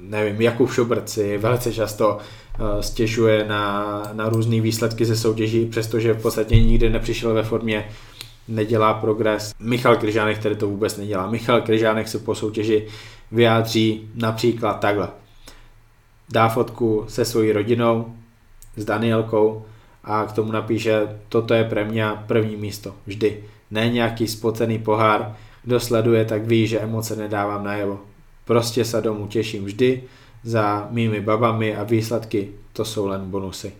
nevím, 0.01 0.41
Jakub 0.41 0.71
Šobrt 0.71 1.09
si 1.09 1.37
velice 1.37 1.73
často 1.73 2.17
uh, 2.17 2.79
stěžuje 2.79 3.45
na, 3.47 4.01
na 4.13 4.29
různé 4.29 4.61
výsledky 4.61 5.05
ze 5.05 5.15
soutěží, 5.15 5.65
přestože 5.65 6.13
v 6.13 6.21
podstatě 6.21 6.55
nikdy 6.55 6.89
nepřišel 6.89 7.33
ve 7.33 7.43
formě, 7.43 7.89
nedělá 8.47 8.93
progres. 8.93 9.53
Michal 9.59 9.95
Kryžánek, 9.95 10.39
který 10.39 10.55
to 10.55 10.67
vůbec 10.67 10.97
nedělá. 10.97 11.29
Michal 11.29 11.61
Kryžánek 11.61 12.07
se 12.07 12.19
po 12.19 12.35
soutěži 12.35 12.87
vyjádří 13.31 14.09
například 14.15 14.73
takhle. 14.73 15.07
Dá 16.31 16.49
fotku 16.49 17.05
se 17.07 17.25
svojí 17.25 17.51
rodinou, 17.51 18.15
s 18.75 18.85
Danielkou 18.85 19.65
a 20.03 20.25
k 20.25 20.31
tomu 20.31 20.51
napíše, 20.51 21.19
toto 21.29 21.53
je 21.53 21.63
pre 21.63 21.85
mě 21.85 22.05
první 22.27 22.55
místo, 22.55 22.95
vždy. 23.05 23.43
Ne 23.71 23.89
nějaký 23.89 24.27
spocený 24.27 24.79
pohár, 24.79 25.35
kdo 25.63 25.79
sleduje, 25.79 26.25
tak 26.25 26.45
ví, 26.45 26.67
že 26.67 26.79
emoce 26.79 27.15
nedávám 27.15 27.63
najevo. 27.63 27.99
Prostě 28.45 28.85
se 28.85 29.01
domů 29.01 29.27
těším 29.27 29.65
vždy, 29.65 30.03
za 30.43 30.87
mými 30.91 31.21
babami 31.21 31.75
a 31.75 31.83
výsledky 31.83 32.49
to 32.73 32.85
jsou 32.85 33.07
len 33.07 33.29
bonusy. 33.29 33.73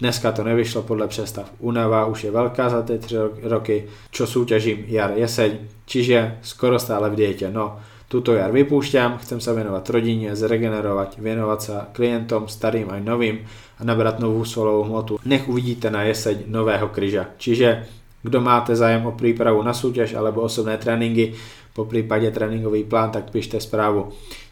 Dneska 0.00 0.32
to 0.32 0.44
nevyšlo 0.44 0.82
podle 0.82 1.08
představ. 1.08 1.52
Únava 1.58 2.06
už 2.06 2.24
je 2.24 2.30
velká 2.30 2.68
za 2.68 2.82
ty 2.82 2.98
tři 2.98 3.16
roky, 3.42 3.84
čo 4.10 4.26
súťažím 4.26 4.84
jar 4.88 5.12
jeseň, 5.12 5.58
čiže 5.84 6.38
skoro 6.42 6.78
stále 6.78 7.10
v 7.10 7.14
dietě. 7.14 7.50
No, 7.52 7.80
tuto 8.10 8.34
jar 8.34 8.50
vypoušťám, 8.50 9.18
chcem 9.18 9.40
se 9.40 9.54
věnovat 9.54 9.90
rodině, 9.90 10.36
zregenerovat, 10.36 11.18
věnovat 11.18 11.62
se 11.62 11.72
klientom, 11.92 12.48
starým 12.48 12.90
a 12.90 12.98
novým 12.98 13.46
a 13.78 13.84
nabrat 13.84 14.18
novou 14.18 14.44
solovou 14.44 14.82
hmotu. 14.82 15.18
Nech 15.24 15.48
uvidíte 15.48 15.90
na 15.90 16.02
jeseň 16.02 16.38
nového 16.46 16.88
kryža. 16.88 17.26
Čiže 17.38 17.86
kdo 18.22 18.40
máte 18.40 18.76
zájem 18.76 19.06
o 19.06 19.12
přípravu 19.12 19.62
na 19.62 19.74
soutěž 19.74 20.14
alebo 20.14 20.42
osobné 20.42 20.76
tréninky, 20.76 21.34
po 21.72 21.84
případě 21.84 22.30
tréninkový 22.30 22.84
plán, 22.84 23.10
tak 23.10 23.30
pište 23.30 23.60
zprávu. 23.60 24.08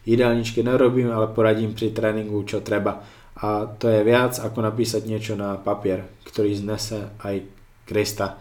Jídelníčky 0.07 0.63
nerobím, 0.63 1.13
ale 1.13 1.27
poradím 1.27 1.75
při 1.75 1.91
tréninku, 1.91 2.43
čo 2.43 2.61
treba. 2.61 3.03
A 3.43 3.67
to 3.79 3.89
je 3.89 4.05
viac, 4.05 4.39
ako 4.39 4.63
napísať 4.63 5.07
niečo 5.07 5.39
na 5.39 5.59
papier, 5.59 6.11
ktorý 6.27 6.59
znese 6.59 7.15
aj 7.23 7.43
Krista. 7.87 8.35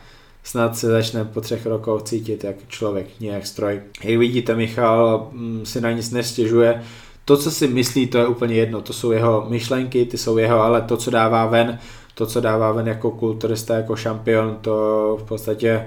Snad 0.48 0.78
se 0.78 0.88
začne 0.88 1.26
po 1.26 1.42
třech 1.42 1.66
rokoch 1.66 2.04
cítit 2.04 2.44
jak 2.44 2.56
člověk, 2.68 3.08
nie 3.20 3.32
jak 3.32 3.48
stroj. 3.48 3.82
Jak 4.04 4.20
vidíte, 4.20 4.56
Michal 4.56 5.28
mm, 5.32 5.66
si 5.66 5.82
na 5.82 5.92
nic 5.92 6.12
nestěžuje. 6.12 6.84
To, 7.26 7.38
co 7.38 7.52
si 7.52 7.68
myslí, 7.68 8.08
to 8.08 8.18
je 8.18 8.28
úplně 8.28 8.56
jedno. 8.56 8.82
To 8.82 8.94
jsou 8.94 9.12
jeho 9.12 9.46
myšlenky, 9.50 10.06
ty 10.06 10.18
jsou 10.18 10.38
jeho, 10.38 10.62
ale 10.62 10.82
to, 10.82 10.98
co 10.98 11.12
dává 11.12 11.46
ven, 11.46 11.80
to, 12.16 12.26
co 12.26 12.42
dává 12.42 12.72
ven 12.72 12.88
jako 12.88 13.12
kulturista, 13.12 13.76
jako 13.76 13.96
šampion, 13.96 14.58
to 14.62 15.18
v 15.22 15.28
podstatě 15.28 15.86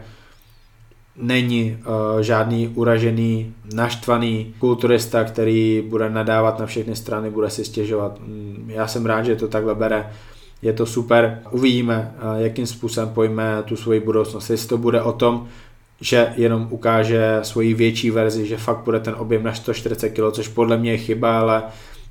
není 1.16 1.78
uh, 1.80 2.20
žádný 2.20 2.68
uražený, 2.68 3.54
naštvaný 3.74 4.54
kulturista, 4.58 5.24
který 5.24 5.82
bude 5.88 6.10
nadávat 6.10 6.58
na 6.58 6.66
všechny 6.66 6.96
strany, 6.96 7.30
bude 7.30 7.50
si 7.50 7.64
stěžovat. 7.64 8.20
Mm, 8.20 8.64
já 8.68 8.86
jsem 8.86 9.06
rád, 9.06 9.22
že 9.22 9.36
to 9.36 9.48
takhle 9.48 9.74
bere. 9.74 10.10
Je 10.62 10.72
to 10.72 10.86
super. 10.86 11.42
Uvidíme, 11.50 12.14
uh, 12.16 12.42
jakým 12.42 12.66
způsobem 12.66 13.08
pojme 13.08 13.62
tu 13.64 13.76
svoji 13.76 14.00
budoucnost. 14.00 14.50
Jestli 14.50 14.68
to 14.68 14.78
bude 14.78 15.02
o 15.02 15.12
tom, 15.12 15.48
že 16.00 16.32
jenom 16.36 16.66
ukáže 16.70 17.38
svoji 17.42 17.74
větší 17.74 18.10
verzi, 18.10 18.46
že 18.46 18.56
fakt 18.56 18.84
bude 18.84 19.00
ten 19.00 19.14
objem 19.18 19.42
na 19.42 19.54
140 19.54 20.08
kg, 20.08 20.32
což 20.32 20.48
podle 20.48 20.76
mě 20.76 20.90
je 20.90 20.98
chyba, 20.98 21.40
ale 21.40 21.62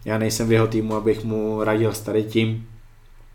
já 0.05 0.17
nejsem 0.17 0.47
v 0.47 0.51
jeho 0.51 0.67
týmu, 0.67 0.95
abych 0.95 1.23
mu 1.23 1.63
radil 1.63 1.93
s 1.93 2.01
tady 2.01 2.23
tím. 2.23 2.67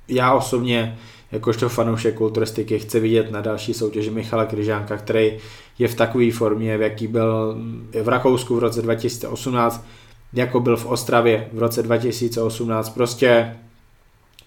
Já 0.08 0.34
osobně 0.34 0.98
jakožto 1.32 1.68
fanoušek 1.68 2.14
kulturistiky 2.14 2.78
chce 2.78 3.00
vidět 3.00 3.30
na 3.30 3.40
další 3.40 3.74
soutěži 3.74 4.10
Michala 4.10 4.44
Kryžánka, 4.44 4.96
který 4.96 5.38
je 5.78 5.88
v 5.88 5.94
takové 5.94 6.32
formě, 6.32 6.78
v 6.78 6.82
jaký 6.82 7.06
byl 7.06 7.56
v 8.02 8.08
Rakousku 8.08 8.56
v 8.56 8.58
roce 8.58 8.82
2018, 8.82 9.86
jako 10.32 10.60
byl 10.60 10.76
v 10.76 10.86
Ostravě 10.86 11.48
v 11.52 11.58
roce 11.58 11.82
2018. 11.82 12.88
Prostě 12.88 13.56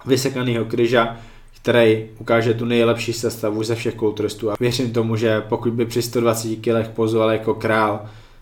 vysekanýho 0.06 0.66
kryža, 0.66 1.18
který 1.62 2.06
ukáže 2.20 2.54
tu 2.54 2.66
nejlepší 2.66 3.14
sestavu 3.14 3.64
ze 3.64 3.76
všech 3.76 3.96
kulturistů. 3.96 4.52
A 4.52 4.56
věřím 4.60 4.94
tomu, 4.94 5.16
že 5.16 5.42
pokud 5.42 5.74
by 5.74 5.86
při 5.86 6.02
120 6.02 6.56
kg 6.56 6.88
pozoval 6.94 7.32
jako 7.32 7.54
král, 7.54 8.02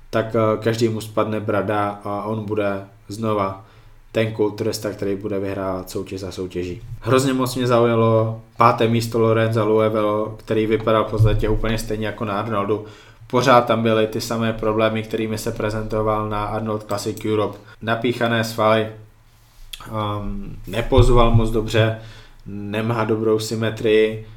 tak 0.09 0.35
eh, 0.35 0.63
každý 0.63 0.89
mu 0.89 1.01
spadne 1.01 1.39
brada 1.39 1.99
a 2.03 2.23
on 2.23 2.45
bude 2.45 2.83
znova 3.07 3.65
ten 4.11 4.31
kulturista, 4.31 4.91
který 4.91 5.15
bude 5.15 5.39
vyhrávat 5.39 5.89
soutěž 5.89 6.21
za 6.21 6.31
soutěží. 6.31 6.81
Hrozně 7.01 7.33
moc 7.33 7.55
mě 7.55 7.67
zaujalo 7.67 8.41
páté 8.57 8.87
místo 8.87 9.19
Lorenza 9.19 9.63
Luevelo, 9.63 10.35
který 10.39 10.67
vypadal 10.67 11.03
v 11.03 11.11
podstatě 11.11 11.49
úplně 11.49 11.77
stejně 11.77 12.07
jako 12.07 12.25
na 12.25 12.39
Arnoldu. 12.39 12.85
Pořád 13.27 13.65
tam 13.65 13.83
byly 13.83 14.07
ty 14.07 14.21
samé 14.21 14.53
problémy, 14.53 15.03
kterými 15.03 15.37
se 15.37 15.51
prezentoval 15.51 16.29
na 16.29 16.45
Arnold 16.45 16.83
Classic 16.83 17.25
Europe. 17.25 17.57
Napíchané 17.81 18.43
svaly, 18.43 18.87
um, 19.91 20.55
nepozoval 20.67 21.31
moc 21.31 21.51
dobře, 21.51 21.97
nemá 22.45 23.03
dobrou 23.03 23.39
symetrii, 23.39 24.27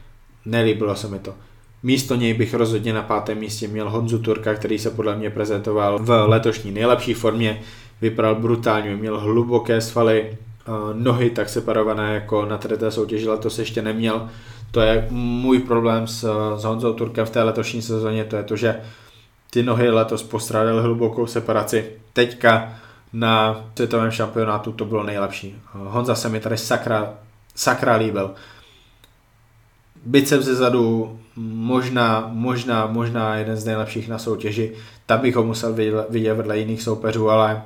nelíbilo 0.45 0.97
se 0.97 1.09
mi 1.09 1.19
to. 1.19 1.35
Místo 1.83 2.15
něj 2.15 2.35
bych 2.35 2.55
rozhodně 2.55 2.93
na 2.93 3.03
pátém 3.03 3.39
místě 3.39 3.69
měl 3.69 3.91
Honzu 3.91 4.19
Turka, 4.19 4.55
který 4.55 4.79
se 4.79 4.91
podle 4.91 5.17
mě 5.17 5.31
prezentoval 5.31 5.99
v 5.99 6.27
letošní 6.27 6.71
nejlepší 6.71 7.15
formě, 7.15 7.61
vypadal 8.01 8.35
brutálně, 8.35 8.97
měl 8.97 9.21
hluboké 9.21 9.81
svaly, 9.81 10.37
nohy 10.93 11.31
tak 11.31 11.49
separované 11.49 12.15
jako 12.15 12.47
na 12.47 12.59
té 12.59 12.91
soutěži 12.91 13.29
letos 13.29 13.59
ještě 13.59 13.83
neměl. 13.83 14.29
To 14.71 14.81
je 14.81 15.07
můj 15.11 15.59
problém 15.59 16.07
s, 16.07 16.33
s 16.57 16.65
Honzou 16.65 16.93
Turkem 16.93 17.27
v 17.27 17.31
té 17.31 17.43
letošní 17.43 17.83
sezóně, 17.83 18.25
to 18.25 18.37
je 18.37 18.43
to, 18.43 18.57
že 18.57 18.81
ty 19.51 19.63
nohy 19.63 19.91
letos 19.91 20.23
postrádaly 20.23 20.83
hlubokou 20.83 21.27
separaci. 21.27 21.85
Teďka 22.13 22.79
na 23.13 23.65
světovém 23.75 24.11
šampionátu 24.11 24.73
to 24.73 24.85
bylo 24.85 25.03
nejlepší. 25.03 25.57
Honza 25.73 26.15
se 26.15 26.29
mi 26.29 26.41
tady 26.41 26.59
sakra, 26.59 27.15
sakra 27.55 27.97
líbil. 27.97 28.35
Biceps 30.07 30.45
ze 30.45 30.55
zadu, 30.55 31.19
možná, 31.37 32.29
možná, 32.33 32.87
možná 32.87 33.37
jeden 33.37 33.57
z 33.57 33.65
nejlepších 33.65 34.09
na 34.09 34.19
soutěži. 34.19 34.75
Tam 35.07 35.21
bych 35.21 35.37
ho 35.37 35.45
musel 35.45 35.75
vidět 36.09 36.35
vedle 36.35 36.59
jiných 36.59 36.83
soupeřů, 36.83 37.31
ale 37.31 37.63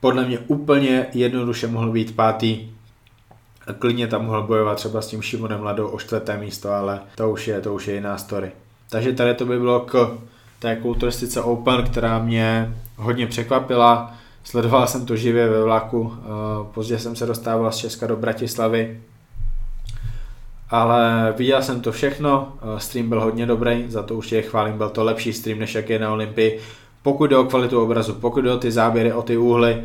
podle 0.00 0.24
mě 0.24 0.38
úplně 0.38 1.06
jednoduše 1.12 1.66
mohl 1.66 1.92
být 1.92 2.16
pátý. 2.16 2.70
Klidně 3.78 4.06
tam 4.06 4.24
mohl 4.24 4.42
bojovat 4.42 4.74
třeba 4.74 5.02
s 5.02 5.06
tím 5.06 5.22
Šimonem 5.22 5.62
Ladou 5.62 5.88
o 5.88 5.98
čtvrté 5.98 6.36
místo, 6.36 6.70
ale 6.70 7.00
to 7.14 7.30
už 7.30 7.48
je, 7.48 7.60
to 7.60 7.74
už 7.74 7.88
je 7.88 7.94
jiná 7.94 8.18
story. 8.18 8.52
Takže 8.90 9.12
tady 9.12 9.34
to 9.34 9.46
by 9.46 9.58
bylo 9.58 9.80
k 9.80 10.18
té 10.58 10.76
kulturistice 10.76 11.42
Open, 11.42 11.82
která 11.82 12.18
mě 12.18 12.74
hodně 12.96 13.26
překvapila. 13.26 14.14
Sledoval 14.48 14.86
jsem 14.86 15.06
to 15.06 15.16
živě 15.16 15.48
ve 15.48 15.64
vlaku, 15.64 16.14
eh, 16.16 16.26
později 16.74 17.00
jsem 17.00 17.16
se 17.16 17.26
dostával 17.26 17.72
z 17.72 17.76
Česka 17.76 18.06
do 18.06 18.16
Bratislavy, 18.16 19.00
ale 20.70 21.34
viděl 21.36 21.62
jsem 21.62 21.80
to 21.80 21.92
všechno, 21.92 22.52
eh, 22.62 22.80
stream 22.80 23.08
byl 23.08 23.20
hodně 23.20 23.46
dobrý, 23.46 23.84
za 23.88 24.02
to 24.02 24.14
už 24.14 24.32
je 24.32 24.42
chválím, 24.42 24.78
byl 24.78 24.88
to 24.88 25.04
lepší 25.04 25.32
stream, 25.32 25.58
než 25.58 25.74
jak 25.74 25.90
je 25.90 25.98
na 25.98 26.12
Olympii. 26.12 26.60
Pokud 27.02 27.26
jde 27.26 27.36
o 27.36 27.44
kvalitu 27.44 27.82
obrazu, 27.82 28.14
pokud 28.14 28.40
jde 28.40 28.52
o 28.52 28.58
ty 28.58 28.72
záběry, 28.72 29.12
o 29.12 29.22
ty 29.22 29.36
úhly, 29.36 29.84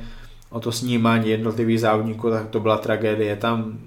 o 0.49 0.59
to 0.59 0.71
snímání 0.71 1.29
jednotlivých 1.29 1.81
závodníků, 1.81 2.29
tak 2.29 2.47
to 2.47 2.59
byla 2.59 2.77
tragédie. 2.77 3.35
Tam 3.35 3.79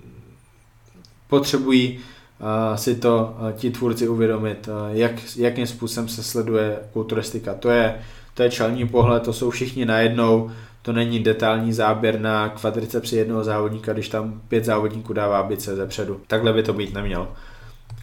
potřebují 1.28 1.98
uh, 1.98 2.76
si 2.76 2.94
to 2.94 3.36
ti 3.56 3.70
tvůrci 3.70 4.08
uvědomit, 4.08 4.68
jak, 4.92 5.12
jakým 5.36 5.66
způsobem 5.66 6.08
se 6.08 6.22
sleduje 6.22 6.78
kulturistika. 6.92 7.54
To 7.54 7.70
je, 7.70 8.00
to 8.36 8.42
je 8.42 8.50
čelní 8.50 8.88
pohled, 8.88 9.22
to 9.22 9.32
jsou 9.32 9.50
všichni 9.50 9.84
najednou, 9.84 10.50
to 10.82 10.92
není 10.92 11.20
detailní 11.20 11.72
záběr 11.72 12.20
na 12.20 12.48
kvadricepsi 12.48 13.16
jednoho 13.16 13.44
závodníka, 13.44 13.92
když 13.92 14.08
tam 14.08 14.40
pět 14.48 14.64
závodníků 14.64 15.12
dává 15.12 15.42
bice 15.42 15.76
ze 15.76 15.86
předu. 15.86 16.20
Takhle 16.26 16.52
by 16.52 16.62
to 16.62 16.72
být 16.72 16.94
nemělo. 16.94 17.28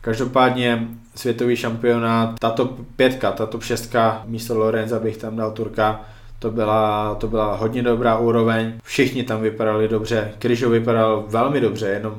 Každopádně 0.01 0.87
světový 1.15 1.55
šampionát, 1.55 2.39
tato 2.39 2.77
pětka, 2.95 3.31
tato 3.31 3.59
šestka, 3.59 4.23
místo 4.25 4.57
Lorenza 4.57 4.99
bych 4.99 5.17
tam 5.17 5.35
dal 5.35 5.51
Turka, 5.51 6.01
to 6.39 6.51
byla, 6.51 7.15
to 7.15 7.27
byla 7.27 7.55
hodně 7.55 7.83
dobrá 7.83 8.17
úroveň, 8.17 8.73
všichni 8.83 9.23
tam 9.23 9.41
vypadali 9.41 9.87
dobře, 9.87 10.31
Kryžo 10.39 10.69
vypadal 10.69 11.23
velmi 11.27 11.61
dobře, 11.61 11.87
jenom 11.87 12.15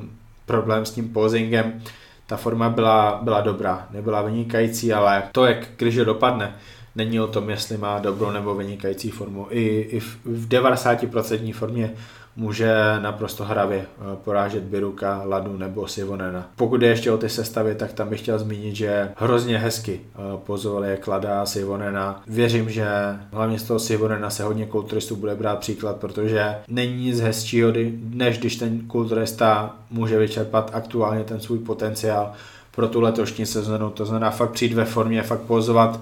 problém 0.46 0.84
s 0.84 0.90
tím 0.90 1.08
posingem, 1.08 1.82
ta 2.26 2.36
forma 2.36 2.68
byla, 2.68 3.20
byla 3.22 3.40
dobrá, 3.40 3.86
nebyla 3.90 4.22
vynikající, 4.22 4.92
ale 4.92 5.22
to, 5.32 5.46
jak 5.46 5.66
Kryžo 5.76 6.04
dopadne, 6.04 6.54
není 6.96 7.20
o 7.20 7.26
tom, 7.26 7.50
jestli 7.50 7.76
má 7.76 7.98
dobrou 7.98 8.30
nebo 8.30 8.54
vynikající 8.54 9.10
formu. 9.10 9.46
I, 9.50 9.80
i 9.90 10.00
v, 10.00 10.18
v 10.24 10.48
90% 10.48 11.52
formě 11.52 11.94
může 12.36 12.74
naprosto 13.02 13.44
hravě 13.44 13.78
eh, 13.78 14.16
porážet 14.24 14.62
Biruka, 14.62 15.22
Ladu 15.24 15.56
nebo 15.56 15.88
Sivonena. 15.88 16.50
Pokud 16.56 16.82
je 16.82 16.88
ještě 16.88 17.12
o 17.12 17.18
ty 17.18 17.28
sestavy, 17.28 17.74
tak 17.74 17.92
tam 17.92 18.08
bych 18.08 18.20
chtěl 18.20 18.38
zmínit, 18.38 18.76
že 18.76 19.10
hrozně 19.16 19.58
hezky 19.58 20.00
eh, 20.00 20.18
pozovali 20.36 20.90
jak 20.90 21.06
Lada 21.06 21.42
a 21.42 21.46
Sivonena. 21.46 22.22
Věřím, 22.26 22.70
že 22.70 22.86
hlavně 23.32 23.58
z 23.58 23.62
toho 23.62 23.78
Sivonena 23.78 24.30
se 24.30 24.42
hodně 24.44 24.66
kulturistů 24.66 25.16
bude 25.16 25.34
brát 25.34 25.58
příklad, 25.58 25.96
protože 25.96 26.56
není 26.68 27.04
nic 27.04 27.20
hezčího, 27.20 27.72
než 28.08 28.38
když 28.38 28.56
ten 28.56 28.80
kulturista 28.86 29.76
může 29.90 30.18
vyčerpat 30.18 30.70
aktuálně 30.74 31.24
ten 31.24 31.40
svůj 31.40 31.58
potenciál 31.58 32.32
pro 32.74 32.88
tu 32.88 33.00
letošní 33.00 33.46
sezonu. 33.46 33.90
To 33.90 34.04
znamená 34.04 34.30
fakt 34.30 34.50
přijít 34.50 34.72
ve 34.72 34.84
formě, 34.84 35.22
fakt 35.22 35.40
pozovat 35.40 36.00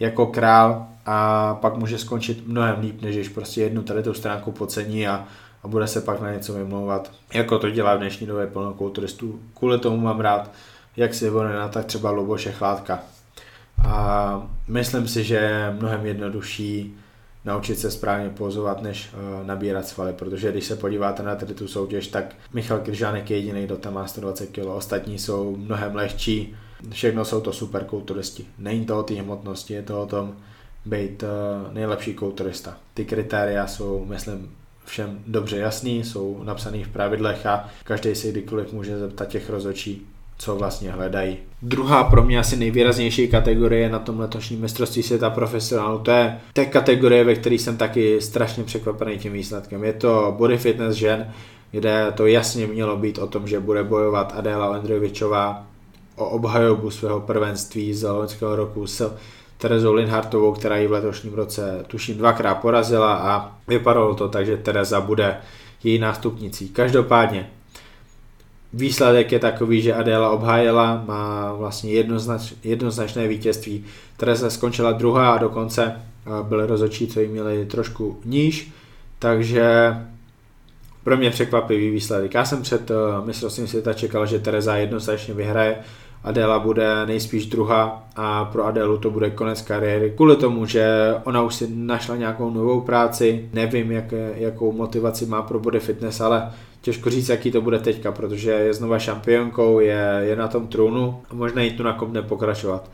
jako 0.00 0.26
král 0.26 0.86
a 1.06 1.54
pak 1.54 1.76
může 1.76 1.98
skončit 1.98 2.46
mnohem 2.46 2.80
líp, 2.80 3.02
než 3.02 3.14
když 3.14 3.28
prostě 3.28 3.60
jednu 3.60 3.82
tady 3.82 4.02
tu 4.02 4.14
stránku 4.14 4.52
podcení 4.52 5.08
a 5.08 5.24
a 5.64 5.68
bude 5.68 5.86
se 5.86 6.00
pak 6.00 6.20
na 6.20 6.32
něco 6.32 6.52
vymlouvat, 6.52 7.12
jako 7.34 7.58
to 7.58 7.70
dělá 7.70 7.94
v 7.94 7.98
dnešní 7.98 8.26
době 8.26 8.46
plno 8.46 8.74
kulturistů. 8.74 9.40
Kvůli 9.54 9.78
tomu 9.78 9.96
mám 9.96 10.20
rád 10.20 10.50
jak 10.96 11.14
Sivonena, 11.14 11.68
tak 11.68 11.84
třeba 11.84 12.10
Luboše 12.10 12.52
Chládka. 12.52 13.00
A 13.84 14.48
myslím 14.68 15.08
si, 15.08 15.24
že 15.24 15.34
je 15.34 15.76
mnohem 15.78 16.06
jednodušší 16.06 16.94
naučit 17.44 17.78
se 17.78 17.90
správně 17.90 18.30
pozovat, 18.30 18.82
než 18.82 19.10
uh, 19.12 19.46
nabírat 19.46 19.86
svaly, 19.88 20.12
protože 20.12 20.52
když 20.52 20.64
se 20.64 20.76
podíváte 20.76 21.22
na 21.22 21.34
tady 21.34 21.54
tu 21.54 21.68
soutěž, 21.68 22.08
tak 22.08 22.34
Michal 22.52 22.78
Kryžánek 22.78 23.30
je 23.30 23.36
jediný, 23.36 23.64
kdo 23.64 23.76
tam 23.76 23.94
má 23.94 24.06
120 24.06 24.46
kg, 24.46 24.66
ostatní 24.66 25.18
jsou 25.18 25.56
mnohem 25.56 25.94
lehčí, 25.94 26.56
všechno 26.90 27.24
jsou 27.24 27.40
to 27.40 27.52
super 27.52 27.84
kulturisti. 27.84 28.46
Není 28.58 28.86
to 28.86 28.98
o 28.98 29.02
té 29.02 29.14
hmotnosti, 29.14 29.74
je 29.74 29.82
to 29.82 30.02
o 30.02 30.06
tom 30.06 30.34
být 30.84 31.22
uh, 31.22 31.74
nejlepší 31.74 32.14
kulturista. 32.14 32.76
Ty 32.94 33.04
kritéria 33.04 33.66
jsou, 33.66 34.04
myslím, 34.04 34.50
všem 34.84 35.18
dobře 35.26 35.56
jasný, 35.56 36.04
jsou 36.04 36.40
napsaný 36.44 36.84
v 36.84 36.88
pravidlech 36.88 37.46
a 37.46 37.68
každý 37.84 38.14
si 38.14 38.32
kdykoliv 38.32 38.72
může 38.72 38.98
zeptat 38.98 39.28
těch 39.28 39.50
rozočí, 39.50 40.06
co 40.38 40.56
vlastně 40.56 40.90
hledají. 40.90 41.36
Druhá 41.62 42.04
pro 42.04 42.24
mě 42.24 42.38
asi 42.38 42.56
nejvýraznější 42.56 43.28
kategorie 43.28 43.88
na 43.88 43.98
tom 43.98 44.20
letošním 44.20 44.60
mistrovství 44.60 45.02
světa 45.02 45.30
profesionálu, 45.30 45.98
to 45.98 46.10
je 46.10 46.40
té 46.52 46.66
kategorie, 46.66 47.24
ve 47.24 47.34
které 47.34 47.54
jsem 47.54 47.76
taky 47.76 48.20
strašně 48.20 48.64
překvapený 48.64 49.18
tím 49.18 49.32
výsledkem. 49.32 49.84
Je 49.84 49.92
to 49.92 50.34
body 50.38 50.58
fitness 50.58 50.96
žen, 50.96 51.32
kde 51.70 52.12
to 52.16 52.26
jasně 52.26 52.66
mělo 52.66 52.96
být 52.96 53.18
o 53.18 53.26
tom, 53.26 53.48
že 53.48 53.60
bude 53.60 53.84
bojovat 53.84 54.32
Adéla 54.36 54.70
Ondrovičová 54.70 55.66
o 56.16 56.28
obhajobu 56.28 56.90
svého 56.90 57.20
prvenství 57.20 57.94
z 57.94 58.08
loňského 58.08 58.56
roku 58.56 58.86
s 58.86 59.16
Terezou 59.58 59.92
Linhartovou, 59.92 60.52
která 60.52 60.76
ji 60.76 60.86
v 60.86 60.92
letošním 60.92 61.34
roce 61.34 61.84
tuším 61.86 62.18
dvakrát 62.18 62.54
porazila 62.54 63.14
a 63.14 63.52
vypadalo 63.68 64.14
to 64.14 64.28
tak, 64.28 64.46
že 64.46 64.56
Tereza 64.56 65.00
bude 65.00 65.36
její 65.84 65.98
nástupnicí. 65.98 66.68
Každopádně 66.68 67.50
výsledek 68.72 69.32
je 69.32 69.38
takový, 69.38 69.82
že 69.82 69.94
Adéla 69.94 70.30
obhájela, 70.30 71.04
má 71.06 71.52
vlastně 71.52 71.92
jednoznač, 71.92 72.52
jednoznačné 72.64 73.28
vítězství. 73.28 73.84
Tereza 74.16 74.50
skončila 74.50 74.92
druhá 74.92 75.32
a 75.32 75.38
dokonce 75.38 76.02
byly 76.42 76.66
rozočí, 76.66 77.06
co 77.06 77.20
jí 77.20 77.28
měli 77.28 77.66
trošku 77.66 78.20
níž, 78.24 78.72
takže 79.18 79.94
pro 81.04 81.16
mě 81.16 81.30
překvapivý 81.30 81.90
výsledek. 81.90 82.34
Já 82.34 82.44
jsem 82.44 82.62
před 82.62 82.90
mistrovstvím 83.24 83.66
světa 83.68 83.92
čekal, 83.92 84.26
že 84.26 84.38
Tereza 84.38 84.76
jednoznačně 84.76 85.34
vyhraje, 85.34 85.76
Adela 86.24 86.58
bude 86.58 87.06
nejspíš 87.06 87.46
druhá 87.46 88.04
a 88.16 88.44
pro 88.44 88.64
Adelu 88.64 88.98
to 88.98 89.10
bude 89.10 89.30
konec 89.30 89.62
kariéry. 89.62 90.12
Kvůli 90.16 90.36
tomu, 90.36 90.66
že 90.66 91.14
ona 91.24 91.42
už 91.42 91.54
si 91.54 91.68
našla 91.74 92.16
nějakou 92.16 92.50
novou 92.50 92.80
práci, 92.80 93.48
nevím, 93.52 93.92
jak, 93.92 94.14
jakou 94.34 94.72
motivaci 94.72 95.26
má 95.26 95.42
pro 95.42 95.60
body 95.60 95.80
fitness, 95.80 96.20
ale 96.20 96.52
těžko 96.80 97.10
říct, 97.10 97.28
jaký 97.28 97.50
to 97.50 97.60
bude 97.60 97.78
teďka, 97.78 98.12
protože 98.12 98.50
je 98.50 98.74
znova 98.74 98.98
šampionkou, 98.98 99.80
je, 99.80 100.20
je 100.20 100.36
na 100.36 100.48
tom 100.48 100.66
trůnu 100.66 101.20
a 101.30 101.34
možná 101.34 101.62
jí 101.62 101.70
tu 101.70 101.82
na 101.82 101.92
kom 101.92 102.12
nepokračovat. 102.12 102.90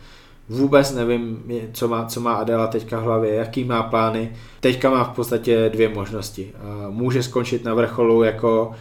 Vůbec 0.49 0.95
nevím, 0.95 1.43
co 1.73 1.89
má, 1.89 2.07
co 2.07 2.21
má 2.21 2.33
Adela 2.33 2.67
teďka 2.67 3.01
v 3.01 3.03
hlavě, 3.03 3.35
jaký 3.35 3.65
má 3.65 3.83
plány. 3.83 4.33
Teďka 4.61 4.91
má 4.91 5.05
v 5.05 5.15
podstatě 5.17 5.71
dvě 5.73 5.89
možnosti. 5.89 6.53
Může 6.89 7.23
skončit 7.23 7.65
na 7.65 7.75
vrcholu 7.75 8.23
jako 8.23 8.73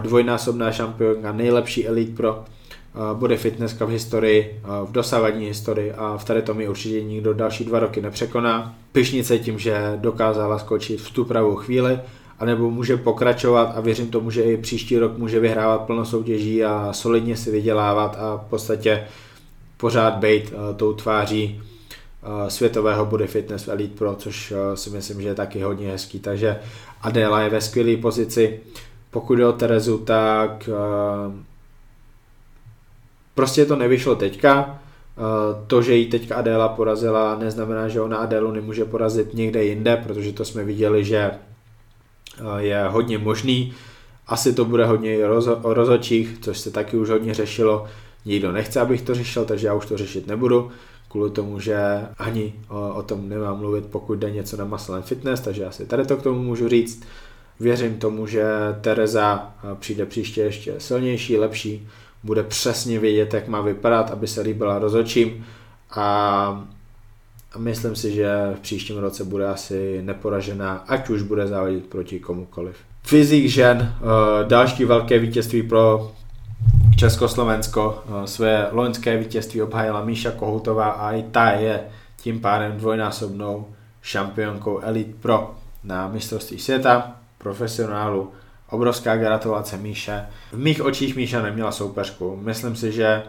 dvojnásobná 0.00 0.72
šampionka, 0.72 1.32
nejlepší 1.32 1.88
elite 1.88 2.16
pro 2.16 2.44
bude 3.14 3.36
fitnesska 3.36 3.84
v 3.84 3.88
historii, 3.88 4.60
v 4.84 4.92
dosavadní 4.92 5.46
historii 5.46 5.92
a 5.92 6.16
v 6.16 6.24
tady 6.24 6.42
tom 6.42 6.62
určitě 6.68 7.02
nikdo 7.02 7.34
další 7.34 7.64
dva 7.64 7.78
roky 7.78 8.00
nepřekoná. 8.00 8.74
Pišnice 8.92 9.38
tím, 9.38 9.58
že 9.58 9.92
dokázala 9.96 10.58
skočit 10.58 11.00
v 11.00 11.10
tu 11.10 11.24
pravou 11.24 11.56
chvíli, 11.56 11.98
anebo 12.38 12.70
může 12.70 12.96
pokračovat 12.96 13.72
a 13.76 13.80
věřím 13.80 14.10
tomu, 14.10 14.30
že 14.30 14.42
i 14.42 14.56
příští 14.56 14.98
rok 14.98 15.18
může 15.18 15.40
vyhrávat 15.40 15.80
plno 15.80 16.04
soutěží 16.04 16.64
a 16.64 16.88
solidně 16.92 17.36
si 17.36 17.50
vydělávat 17.50 18.16
a 18.20 18.36
v 18.36 18.50
podstatě 18.50 19.04
pořád 19.76 20.14
být 20.14 20.52
tou 20.76 20.92
tváří 20.92 21.62
světového 22.48 23.06
body 23.06 23.26
fitness 23.26 23.68
Elite 23.68 23.98
Pro, 23.98 24.14
což 24.14 24.52
si 24.74 24.90
myslím, 24.90 25.22
že 25.22 25.28
je 25.28 25.34
taky 25.34 25.62
hodně 25.62 25.90
hezký. 25.90 26.18
Takže 26.18 26.58
Adela 27.02 27.40
je 27.40 27.50
ve 27.50 27.60
skvělé 27.60 27.96
pozici. 27.96 28.60
Pokud 29.10 29.34
jde 29.34 29.46
o 29.46 29.52
Terezu, 29.52 29.98
tak 29.98 30.68
Prostě 33.40 33.66
to 33.66 33.76
nevyšlo 33.76 34.14
teďka. 34.16 34.80
Eh, 35.16 35.64
to, 35.66 35.82
že 35.82 35.94
ji 35.94 36.06
teďka 36.06 36.36
Adéla 36.36 36.68
porazila, 36.68 37.38
neznamená, 37.38 37.88
že 37.88 38.00
ona 38.00 38.16
Adélu 38.16 38.52
nemůže 38.52 38.84
porazit 38.84 39.34
někde 39.34 39.64
jinde, 39.64 39.96
protože 39.96 40.32
to 40.32 40.44
jsme 40.44 40.64
viděli, 40.64 41.04
že 41.04 41.18
eh, 41.18 41.38
je 42.58 42.84
hodně 42.88 43.18
možný. 43.18 43.72
Asi 44.26 44.52
to 44.52 44.64
bude 44.64 44.84
hodně 44.84 45.28
o 45.62 45.74
rozočích, 45.74 46.38
což 46.40 46.58
se 46.58 46.70
taky 46.70 46.96
už 46.96 47.08
hodně 47.08 47.34
řešilo. 47.34 47.86
Nikdo 48.24 48.52
nechce, 48.52 48.80
abych 48.80 49.02
to 49.02 49.14
řešil, 49.14 49.44
takže 49.44 49.66
já 49.66 49.74
už 49.74 49.86
to 49.86 49.96
řešit 49.96 50.26
nebudu. 50.26 50.70
kvůli 51.08 51.30
tomu, 51.30 51.60
že 51.60 51.76
ani 52.18 52.54
o, 52.68 53.02
tom 53.02 53.28
nemám 53.28 53.58
mluvit, 53.58 53.84
pokud 53.86 54.18
jde 54.18 54.30
něco 54.30 54.56
na 54.56 54.64
Muscle 54.64 55.02
Fitness, 55.02 55.40
takže 55.40 55.66
asi 55.66 55.86
tady 55.86 56.04
to 56.06 56.16
k 56.16 56.22
tomu 56.22 56.42
můžu 56.42 56.68
říct. 56.68 57.02
Věřím 57.60 57.98
tomu, 57.98 58.26
že 58.26 58.44
Tereza 58.80 59.54
přijde 59.78 60.06
příště 60.06 60.40
ještě 60.40 60.74
silnější, 60.78 61.36
lepší, 61.36 61.88
bude 62.22 62.42
přesně 62.42 62.98
vědět, 62.98 63.34
jak 63.34 63.48
má 63.48 63.60
vypadat, 63.60 64.10
aby 64.10 64.26
se 64.26 64.40
líbila 64.40 64.78
rozhodčím 64.78 65.46
a 65.90 66.66
a 67.52 67.58
myslím 67.58 67.96
si, 67.96 68.14
že 68.14 68.30
v 68.54 68.60
příštím 68.60 68.98
roce 68.98 69.24
bude 69.24 69.48
asi 69.48 70.02
neporažená, 70.02 70.84
ať 70.88 71.10
už 71.10 71.22
bude 71.22 71.46
závodit 71.46 71.86
proti 71.86 72.20
komukoliv. 72.20 72.76
Fyzik 73.02 73.46
žen, 73.46 73.94
eh, 73.96 74.48
další 74.48 74.84
velké 74.84 75.18
vítězství 75.18 75.62
pro 75.62 76.12
Československo. 76.96 78.02
Eh, 78.06 78.26
své 78.26 78.68
loňské 78.72 79.16
vítězství 79.16 79.62
obhájila 79.62 80.04
Míša 80.04 80.30
Kohoutová 80.30 80.90
a 80.90 81.12
i 81.12 81.22
ta 81.22 81.50
je 81.50 81.80
tím 82.16 82.40
pádem 82.40 82.76
dvojnásobnou 82.76 83.66
šampionkou 84.02 84.80
Elite 84.82 85.14
Pro 85.20 85.54
na 85.84 86.08
mistrovství 86.08 86.58
světa, 86.58 87.12
profesionálu. 87.38 88.32
Obrovská 88.70 89.16
gratulace 89.16 89.76
Míše. 89.76 90.26
V 90.52 90.58
mých 90.58 90.82
očích 90.82 91.16
Míša 91.16 91.42
neměla 91.42 91.72
soupeřku. 91.72 92.36
Myslím 92.42 92.76
si, 92.76 92.92
že 92.92 93.22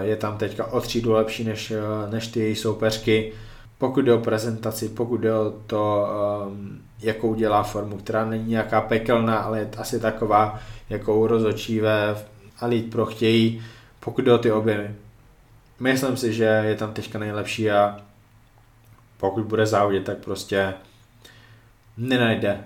je 0.00 0.16
tam 0.16 0.38
teďka 0.38 0.66
o 0.66 0.80
třídu 0.80 1.12
lepší 1.12 1.44
než, 1.44 1.70
eh, 1.70 2.10
než 2.10 2.26
ty 2.26 2.40
její 2.40 2.54
soupeřky. 2.54 3.32
Pokud 3.78 4.00
jde 4.04 4.12
o 4.12 4.18
prezentaci, 4.18 4.88
pokud 4.88 5.16
jde 5.16 5.34
o 5.34 5.52
to, 5.66 6.08
ehm, 6.48 6.80
jakou 7.00 7.34
dělá 7.34 7.62
formu, 7.62 7.96
která 7.96 8.24
není 8.24 8.50
nějaká 8.50 8.80
pekelná, 8.80 9.36
ale 9.38 9.58
je 9.58 9.70
asi 9.76 10.00
taková, 10.00 10.58
jakou 10.90 11.26
rozočívé 11.26 12.16
Elite 12.60 12.90
Pro 12.90 13.06
chtějí, 13.06 13.62
pokud 14.00 14.24
jde 14.24 14.32
o 14.32 14.38
ty 14.38 14.52
objemy. 14.52 14.94
Myslím 15.80 16.16
si, 16.16 16.32
že 16.32 16.44
je 16.44 16.74
tam 16.74 16.92
teďka 16.92 17.18
nejlepší 17.18 17.70
a 17.70 17.96
pokud 19.16 19.44
bude 19.44 19.66
závodit, 19.66 20.04
tak 20.04 20.18
prostě 20.18 20.74
nenajde 21.96 22.64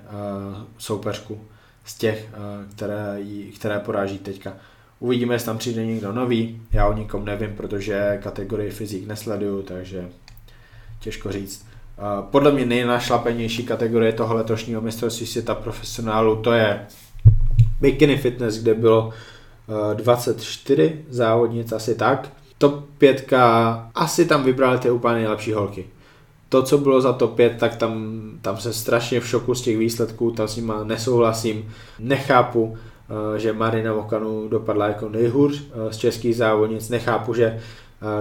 soupeřku 0.79 1.41
z 1.91 1.95
těch, 1.95 2.29
uh, 2.33 2.73
které, 2.75 3.19
které 3.55 3.79
poráží 3.79 4.19
teďka. 4.19 4.53
Uvidíme, 4.99 5.35
jestli 5.35 5.47
tam 5.47 5.59
přijde 5.59 5.87
někdo 5.87 6.13
nový. 6.13 6.63
Já 6.73 6.87
o 6.87 6.93
nikom 6.93 7.25
nevím, 7.25 7.57
protože 7.57 8.19
kategorii 8.23 8.71
fyzik 8.71 9.07
nesleduju, 9.07 9.63
takže 9.63 10.09
těžko 11.01 11.33
říct. 11.33 11.67
Podle 12.31 12.53
mě 12.53 12.67
nejnašlapenější 12.67 13.65
kategorie 13.65 14.13
toho 14.13 14.35
letošního 14.35 14.81
mistrovství 14.81 15.27
světa 15.27 15.55
profesionálu 15.55 16.37
to 16.37 16.53
je 16.53 16.87
Bikini 17.81 18.17
Fitness, 18.17 18.63
kde 18.63 18.75
bylo 18.75 19.13
24 19.95 21.05
závodnic, 21.09 21.73
asi 21.73 21.95
tak. 21.95 22.33
Top 22.59 22.85
5 22.99 23.33
asi 23.95 24.27
tam 24.27 24.45
vybrali 24.45 24.79
ty 24.79 24.91
úplně 24.91 25.15
nejlepší 25.15 25.53
holky. 25.53 25.87
To, 26.51 26.63
co 26.63 26.79
bylo 26.79 27.01
za 27.01 27.13
top 27.13 27.35
5, 27.35 27.57
tak 27.59 27.77
tam, 27.77 28.21
tam 28.43 28.57
se 28.57 28.73
strašně 28.73 29.21
v 29.21 29.29
šoku 29.29 29.55
z 29.55 29.63
těch 29.63 29.79
výsledků, 29.79 30.31
tam 30.31 30.49
s 30.49 30.57
nima 30.57 30.85
nesouhlasím, 30.85 31.73
nechápu, 31.99 32.79
Eh, 33.11 33.39
že 33.39 33.53
Marina 33.53 33.93
Vokanu 33.93 34.49
dopadla 34.49 34.89
jako 34.89 35.09
nejhůř 35.09 35.63
eh, 35.63 35.93
z 35.93 35.97
českých 35.97 36.37
závodnic. 36.37 36.89
Nechápu, 36.89 37.35
že 37.35 37.45
eh, 37.47 37.61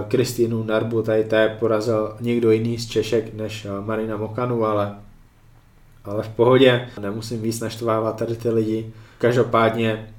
Kristýnu 0.08 0.64
Narbu 0.64 1.02
tady 1.02 1.24
té 1.24 1.56
porazil 1.60 2.16
někdo 2.20 2.50
jiný 2.50 2.78
z 2.78 2.86
Češek 2.86 3.34
než 3.34 3.66
Marina 3.80 4.16
Mokanu, 4.16 4.64
ale, 4.64 4.94
ale 6.04 6.22
v 6.22 6.28
pohodě. 6.28 6.88
Nemusím 7.00 7.42
víc 7.42 7.60
naštvávat 7.60 8.16
tady 8.16 8.36
ty 8.36 8.50
lidi. 8.50 8.92
Každopádně 9.18 10.14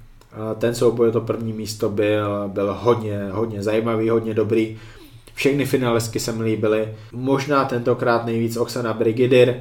ten 0.57 0.75
souboj, 0.75 1.11
to 1.11 1.21
první 1.21 1.53
místo 1.53 1.89
byl, 1.89 2.47
byl 2.47 2.77
hodně, 2.79 3.29
hodně 3.31 3.63
zajímavý, 3.63 4.09
hodně 4.09 4.33
dobrý. 4.33 4.79
Všechny 5.41 5.65
finalistky 5.65 6.19
se 6.19 6.31
mi 6.31 6.43
líbily. 6.43 6.93
Možná 7.11 7.65
tentokrát 7.65 8.25
nejvíc 8.25 8.57
Oksana 8.57 8.93
Brigidir, 8.93 9.55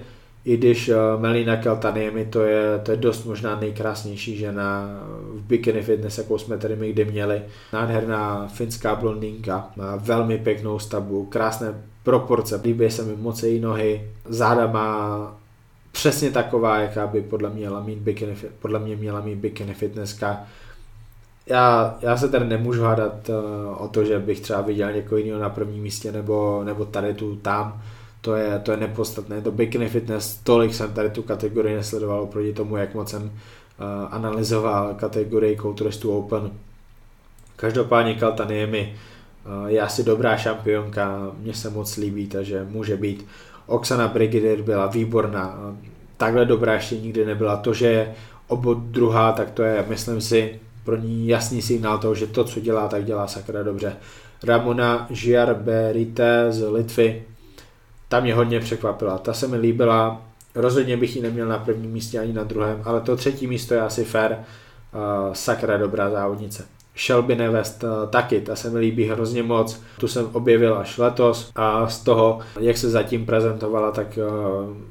i 0.45 0.57
když 0.57 0.88
uh, 0.88 0.95
Melina 1.21 1.57
Keltaniemi 1.57 2.25
to 2.25 2.43
je, 2.43 2.79
to 2.83 2.90
je 2.90 2.97
dost 2.97 3.25
možná 3.25 3.61
nejkrásnější 3.61 4.37
žena 4.37 5.01
v 5.35 5.43
bikini 5.43 5.83
fitness, 5.83 6.19
jakou 6.19 6.38
jsme 6.38 6.59
tady 6.59 6.77
my 6.77 6.93
kdy 6.93 7.05
měli. 7.05 7.43
Nádherná 7.73 8.49
finská 8.49 8.95
blondýnka, 8.95 9.71
má 9.77 9.97
velmi 9.97 10.38
pěknou 10.38 10.79
stavbu, 10.79 11.27
krásné 11.27 11.75
proporce, 12.03 12.61
líbí 12.64 12.90
se 12.90 13.03
mi 13.03 13.16
moc 13.16 13.43
její 13.43 13.61
nohy, 13.61 14.11
záda 14.29 14.66
má 14.66 15.37
přesně 15.93 16.31
taková, 16.31 16.79
jaká 16.79 17.07
by 17.07 17.21
podle 17.21 17.51
mě 17.51 17.59
měla 17.59 17.81
mít 17.81 17.99
bikini, 17.99 18.37
podle 18.59 18.79
mě 18.79 18.97
měla 18.97 19.21
mít 19.21 19.38
bikini 19.38 19.75
fitnesska. 19.75 20.40
Já, 21.46 21.98
já 22.00 22.16
se 22.16 22.29
tady 22.29 22.44
nemůžu 22.44 22.83
hádat 22.83 23.29
uh, 23.29 23.83
o 23.83 23.88
to, 23.88 24.05
že 24.05 24.18
bych 24.18 24.40
třeba 24.40 24.61
viděl 24.61 24.92
někoho 24.92 25.18
jiného 25.18 25.40
na 25.40 25.50
prvním 25.50 25.83
místě 25.83 26.12
nebo, 26.12 26.62
nebo 26.64 26.85
tady 26.85 27.14
tu 27.14 27.37
tam 27.37 27.83
to 28.20 28.35
je, 28.37 28.59
to 28.59 28.70
je 28.70 28.76
nepodstatné. 28.76 29.40
To 29.40 29.53
bikini 29.53 29.88
fitness, 29.88 30.40
tolik 30.44 30.74
jsem 30.74 30.92
tady 30.92 31.11
tu 31.11 31.22
kategorii 31.22 31.76
nesledoval 31.76 32.26
proti 32.26 32.53
tomu, 32.53 32.76
jak 32.76 32.94
moc 32.94 33.11
jsem 33.11 33.22
uh, 33.22 33.31
analyzoval 34.11 34.94
kategorii 34.94 35.57
Counturistu 35.57 36.18
Open. 36.18 36.50
Každopádně 37.57 38.14
Kaltan 38.14 38.50
je 38.50 38.66
mi 38.66 38.96
uh, 39.46 39.66
je 39.66 39.81
asi 39.81 40.05
dobrá 40.05 40.37
šampionka, 40.37 41.33
mně 41.38 41.55
se 41.55 41.70
moc 41.70 41.96
líbí, 41.96 42.26
takže 42.26 42.66
může 42.70 42.96
být. 42.96 43.26
Oksana 43.66 44.09
Brigidier 44.09 44.62
byla 44.62 44.87
výborná, 44.87 45.76
takhle 46.16 46.44
dobrá 46.44 46.74
ještě 46.74 47.00
nikdy 47.00 47.24
nebyla. 47.26 47.57
To, 47.57 47.74
že 47.74 47.87
je 47.87 48.14
obod 48.48 48.79
druhá, 48.79 49.33
tak 49.33 49.50
to 49.50 49.62
je, 49.62 49.85
myslím 49.88 50.20
si, 50.20 50.61
pro 50.90 50.96
ní 50.96 51.29
jasný 51.29 51.62
signál 51.62 51.98
toho, 51.98 52.14
že 52.14 52.26
to, 52.26 52.44
co 52.44 52.61
dělá, 52.61 52.88
tak 52.88 53.05
dělá 53.05 53.26
sakra 53.26 53.62
dobře. 53.62 53.96
Ramona 54.42 55.07
Žiarberite 55.11 56.46
z 56.53 56.68
Litvy, 56.68 57.22
ta 58.09 58.20
mě 58.20 58.35
hodně 58.35 58.61
překvapila. 58.61 59.18
Ta 59.18 59.33
se 59.33 59.48
mi 59.48 59.57
líbila, 59.57 60.22
rozhodně 60.55 60.96
bych 60.96 61.16
ji 61.16 61.22
neměl 61.22 61.48
na 61.48 61.59
prvním 61.59 61.90
místě 61.90 62.18
ani 62.18 62.33
na 62.33 62.44
druhém, 62.44 62.83
ale 62.85 63.00
to 63.00 63.16
třetí 63.16 63.46
místo 63.46 63.74
je 63.74 63.81
asi 63.81 64.05
fair. 64.05 64.37
Sakra 65.33 65.76
dobrá 65.76 66.11
závodnice. 66.11 66.64
Shelby 67.07 67.37
Nevest 67.37 67.85
taky, 68.11 68.40
ta 68.40 68.57
se 68.57 68.70
mi 68.70 68.79
líbí 68.79 69.05
hrozně 69.05 69.42
moc. 69.42 69.83
Tu 69.98 70.09
jsem 70.09 70.29
objevil 70.33 70.74
až 70.79 70.98
letos 70.98 71.50
a 71.57 71.88
z 71.88 72.03
toho, 72.03 72.38
jak 72.61 72.76
se 72.76 72.90
zatím 72.90 73.26
prezentovala, 73.26 73.90
tak 73.90 74.18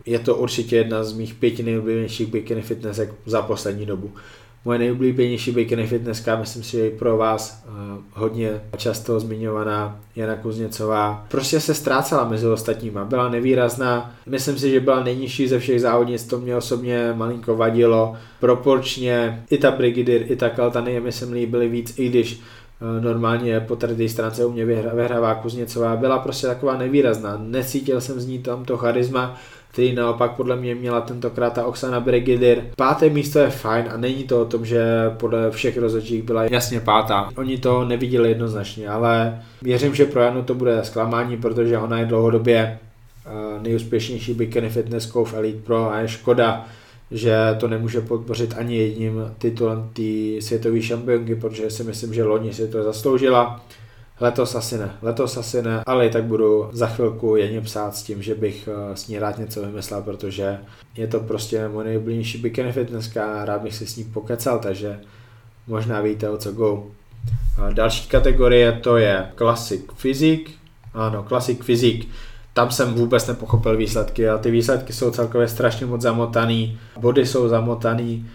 je 0.05 0.19
to 0.19 0.35
určitě 0.35 0.75
jedna 0.75 1.03
z 1.03 1.13
mých 1.13 1.33
pěti 1.33 1.63
nejoblíbenějších 1.63 2.27
bikini 2.27 2.61
fitnessek 2.61 3.13
za 3.25 3.41
poslední 3.41 3.85
dobu. 3.85 4.11
Moje 4.65 4.79
nejoblíbenější 4.79 5.51
bikini 5.51 5.87
fitnesska, 5.87 6.35
myslím 6.35 6.63
si, 6.63 6.71
že 6.71 6.87
i 6.87 6.97
pro 6.97 7.17
vás 7.17 7.63
uh, 7.67 7.73
hodně 8.13 8.61
často 8.77 9.19
zmiňovaná 9.19 9.99
Jana 10.15 10.35
Kuzněcová, 10.35 11.25
prostě 11.31 11.59
se 11.59 11.73
ztrácela 11.73 12.29
mezi 12.29 12.47
ostatníma, 12.47 13.05
byla 13.05 13.29
nevýrazná, 13.29 14.15
myslím 14.25 14.57
si, 14.57 14.71
že 14.71 14.79
byla 14.79 15.03
nejnižší 15.03 15.47
ze 15.47 15.59
všech 15.59 15.81
závodnic, 15.81 16.23
to 16.23 16.39
mě 16.39 16.55
osobně 16.55 17.13
malinko 17.13 17.55
vadilo, 17.55 18.15
proporčně 18.39 19.43
i 19.49 19.57
ta 19.57 19.71
Brigidir, 19.71 20.31
i 20.31 20.35
ta 20.35 20.49
Kaltany 20.49 20.99
myslím 20.99 21.31
líbily 21.31 21.69
víc, 21.69 21.99
i 21.99 22.09
když 22.09 22.33
uh, 22.35 23.03
normálně 23.03 23.59
po 23.59 23.75
té 23.75 24.09
stránce 24.09 24.45
u 24.45 24.51
mě 24.51 24.65
vyhrává 24.65 25.35
Kuzněcová, 25.35 25.95
byla 25.95 26.19
prostě 26.19 26.47
taková 26.47 26.77
nevýrazná, 26.77 27.37
necítil 27.37 28.01
jsem 28.01 28.19
z 28.19 28.27
ní 28.27 28.39
tam 28.39 28.65
to 28.65 28.77
charisma, 28.77 29.37
který 29.71 29.95
naopak 29.95 30.31
podle 30.31 30.55
mě 30.55 30.75
měla 30.75 31.01
tentokrát 31.01 31.53
ta 31.53 31.65
Oksana 31.65 31.99
Brigidir. 31.99 32.61
Páté 32.75 33.09
místo 33.09 33.39
je 33.39 33.49
fajn 33.49 33.85
a 33.93 33.97
není 33.97 34.23
to 34.23 34.41
o 34.41 34.45
tom, 34.45 34.65
že 34.65 34.83
podle 35.17 35.51
všech 35.51 35.77
rozhodčích 35.77 36.23
byla 36.23 36.43
jasně 36.43 36.79
pátá. 36.79 37.29
Oni 37.37 37.57
to 37.57 37.85
neviděli 37.85 38.29
jednoznačně, 38.29 38.89
ale 38.89 39.41
věřím, 39.61 39.95
že 39.95 40.05
pro 40.05 40.21
Janu 40.21 40.43
to 40.43 40.53
bude 40.53 40.83
zklamání, 40.83 41.37
protože 41.37 41.77
ona 41.77 41.99
je 41.99 42.05
dlouhodobě 42.05 42.79
eh, 43.25 43.29
nejúspěšnější 43.61 44.33
bikini 44.33 44.69
fitnesskou 44.69 45.25
v 45.25 45.33
Elite 45.33 45.61
Pro 45.65 45.91
a 45.91 45.99
je 45.99 46.07
škoda, 46.07 46.65
že 47.11 47.35
to 47.59 47.67
nemůže 47.67 48.01
podpořit 48.01 48.55
ani 48.57 48.77
jedním 48.77 49.13
titulem 49.37 49.89
té 49.93 50.41
světové 50.41 50.81
šampionky, 50.81 51.35
protože 51.35 51.69
si 51.69 51.83
myslím, 51.83 52.13
že 52.13 52.23
loni 52.23 52.53
si 52.53 52.67
to 52.67 52.83
zasloužila. 52.83 53.61
Letos 54.21 54.55
asi 54.55 54.77
ne, 54.77 54.91
letos 55.01 55.37
asi 55.37 55.61
ne, 55.61 55.83
ale 55.85 56.07
i 56.07 56.09
tak 56.09 56.23
budu 56.23 56.69
za 56.71 56.87
chvilku 56.87 57.35
jen 57.35 57.63
psát 57.63 57.95
s 57.95 58.03
tím, 58.03 58.21
že 58.21 58.35
bych 58.35 58.69
eh, 58.71 58.95
s 58.95 59.07
ní 59.07 59.19
rád 59.19 59.37
něco 59.37 59.61
vymyslel, 59.61 60.01
protože 60.01 60.57
je 60.97 61.07
to 61.07 61.19
prostě 61.19 61.67
moje 61.67 61.87
nejbližší 61.87 62.37
bikini 62.37 62.71
fitnesska 62.71 63.41
a 63.41 63.45
rád 63.45 63.61
bych 63.61 63.75
si 63.75 63.87
s 63.87 63.95
ní 63.95 64.03
pokecal, 64.03 64.59
takže 64.59 64.99
možná 65.67 66.01
víte 66.01 66.29
o 66.29 66.37
co 66.37 66.51
go. 66.51 66.83
Další 67.73 68.07
kategorie 68.07 68.71
to 68.71 68.97
je 68.97 69.31
Classic 69.37 69.81
Physique, 70.01 70.51
ano, 70.93 71.25
Classic 71.27 71.59
Physique, 71.65 72.07
tam 72.53 72.71
jsem 72.71 72.93
vůbec 72.93 73.27
nepochopil 73.27 73.77
výsledky 73.77 74.29
a 74.29 74.37
ty 74.37 74.51
výsledky 74.51 74.93
jsou 74.93 75.11
celkově 75.11 75.47
strašně 75.47 75.85
moc 75.85 76.01
zamotaný, 76.01 76.79
body 76.99 77.25
jsou 77.25 77.47
zamotaný, 77.47 78.29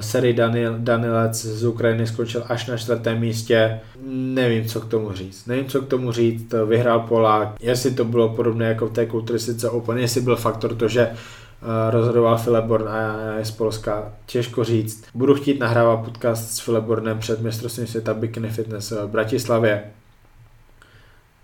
Seri 0.00 0.32
Daniel, 0.32 0.74
Danilec 0.78 1.44
z 1.44 1.64
Ukrajiny 1.64 2.06
skončil 2.06 2.44
až 2.48 2.66
na 2.66 2.76
čtvrtém 2.76 3.20
místě. 3.20 3.80
Nevím, 4.10 4.64
co 4.64 4.80
k 4.80 4.88
tomu 4.88 5.12
říct. 5.12 5.46
Nevím, 5.46 5.66
co 5.66 5.82
k 5.82 5.88
tomu 5.88 6.12
říct. 6.12 6.54
Vyhrál 6.66 7.00
Polák. 7.00 7.48
Jestli 7.60 7.90
to 7.90 8.04
bylo 8.04 8.28
podobné 8.28 8.68
jako 8.68 8.86
v 8.86 8.92
té 8.92 9.06
kulturistice 9.06 9.70
Open, 9.70 9.98
jestli 9.98 10.20
byl 10.20 10.36
faktor 10.36 10.74
to, 10.74 10.88
že 10.88 11.06
uh, 11.06 11.68
rozhodoval 11.90 12.38
Fileborn 12.38 12.88
a 12.88 12.96
já 12.96 13.38
je 13.38 13.44
z 13.44 13.50
Polska. 13.50 14.12
Těžko 14.26 14.64
říct. 14.64 15.04
Budu 15.14 15.34
chtít 15.34 15.60
nahrávat 15.60 16.04
podcast 16.04 16.50
s 16.50 16.60
Filebornem 16.60 17.18
před 17.18 17.40
mistrovstvím 17.40 17.86
světa 17.86 18.14
Bikini 18.14 18.48
Fitness 18.48 18.90
v 18.90 19.06
Bratislavě. 19.06 19.84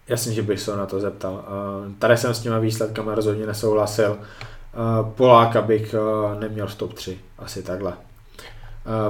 jasně, 0.08 0.32
že 0.32 0.42
bych 0.42 0.60
se 0.60 0.76
na 0.76 0.86
to 0.86 1.00
zeptal. 1.00 1.44
Tady 1.98 2.16
jsem 2.16 2.34
s 2.34 2.40
těma 2.40 2.58
výsledkama 2.58 3.14
rozhodně 3.14 3.46
nesouhlasil. 3.46 4.18
Poláka 5.14 5.62
bych 5.62 5.94
neměl 6.38 6.66
v 6.66 6.74
top 6.74 6.92
3, 6.92 7.18
asi 7.38 7.62
takhle. 7.62 7.92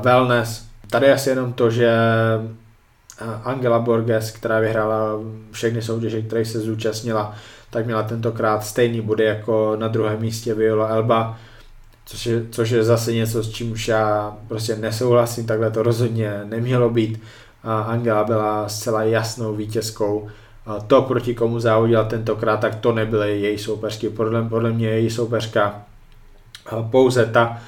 Wellness, 0.01 0.67
tady 0.91 1.13
asi 1.13 1.31
jenom 1.31 1.53
to, 1.53 1.71
že 1.71 1.97
Angela 3.45 3.79
Borges, 3.79 4.31
která 4.31 4.61
vyhrála 4.61 5.21
všechny 5.53 5.83
soutěže, 5.83 6.23
které 6.23 6.45
se 6.45 6.61
zúčastnila, 6.61 7.35
tak 7.71 7.87
měla 7.87 8.03
tentokrát 8.03 8.65
stejný 8.65 9.01
body 9.01 9.25
jako 9.25 9.77
na 9.79 9.89
druhém 9.89 10.21
místě 10.21 10.55
Viola 10.55 10.89
Elba, 10.89 11.39
což 12.07 12.27
je, 12.27 12.43
což 12.51 12.71
je 12.71 12.85
zase 12.85 13.13
něco, 13.13 13.43
s 13.43 13.51
čím 13.51 13.73
už 13.73 13.89
já 13.89 14.37
prostě 14.49 14.77
nesouhlasím, 14.77 15.47
takhle 15.47 15.71
to 15.71 15.83
rozhodně 15.83 16.41
nemělo 16.45 16.91
být. 16.91 17.23
A 17.63 17.81
Angela 17.81 18.25
byla 18.25 18.69
zcela 18.69 19.03
jasnou 19.03 19.55
vítězkou. 19.55 20.29
A 20.67 20.81
to, 20.81 21.03
proti 21.03 21.35
komu 21.35 21.61
závodila 21.61 22.05
tentokrát, 22.05 22.57
tak 22.57 22.75
to 22.75 22.93
nebyly 22.93 23.41
její 23.41 23.59
soupeřky. 23.59 24.09
Podle, 24.09 24.43
podle 24.43 24.73
mě 24.73 24.89
její 24.89 25.11
soupeřka 25.11 25.83
pouze 26.91 27.27
ta 27.27 27.59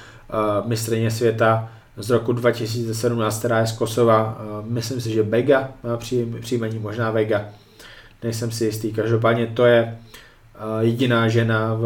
mistrně 0.65 1.11
světa 1.11 1.69
z 1.97 2.09
roku 2.09 2.33
2017, 2.33 3.39
která 3.39 3.59
je 3.59 3.67
z 3.67 3.71
Kosova. 3.71 4.37
Myslím 4.65 5.01
si, 5.01 5.13
že 5.13 5.23
Bega 5.23 5.71
má 5.83 5.97
příjmení, 6.39 6.79
možná 6.79 7.11
Vega. 7.11 7.45
Nejsem 8.23 8.51
si 8.51 8.65
jistý. 8.65 8.93
Každopádně 8.93 9.47
to 9.47 9.65
je 9.65 9.97
jediná 10.79 11.27
žena 11.27 11.73
v, 11.73 11.83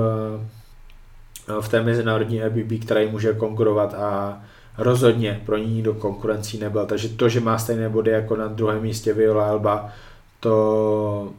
v 1.62 1.70
té 1.70 1.84
mezinárodní 1.84 2.44
ABB, 2.44 2.82
která 2.82 3.00
jí 3.00 3.12
může 3.12 3.34
konkurovat 3.34 3.94
a 3.94 4.42
rozhodně 4.78 5.42
pro 5.46 5.58
ní 5.58 5.82
do 5.82 5.94
konkurencí 5.94 6.60
nebyl. 6.60 6.86
Takže 6.86 7.10
to, 7.10 7.30
že 7.30 7.40
má 7.40 7.58
stejné 7.58 7.90
body 7.90 8.12
jako 8.12 8.36
na 8.36 8.48
druhém 8.48 8.82
místě 8.82 9.14
Viola 9.14 9.48
Elba, 9.48 9.90
to, 10.40 11.34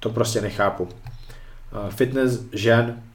to 0.00 0.10
prostě 0.10 0.40
nechápu. 0.40 0.88
Fitness 1.90 2.44
žen 2.52 2.94
Eh, 2.94 3.13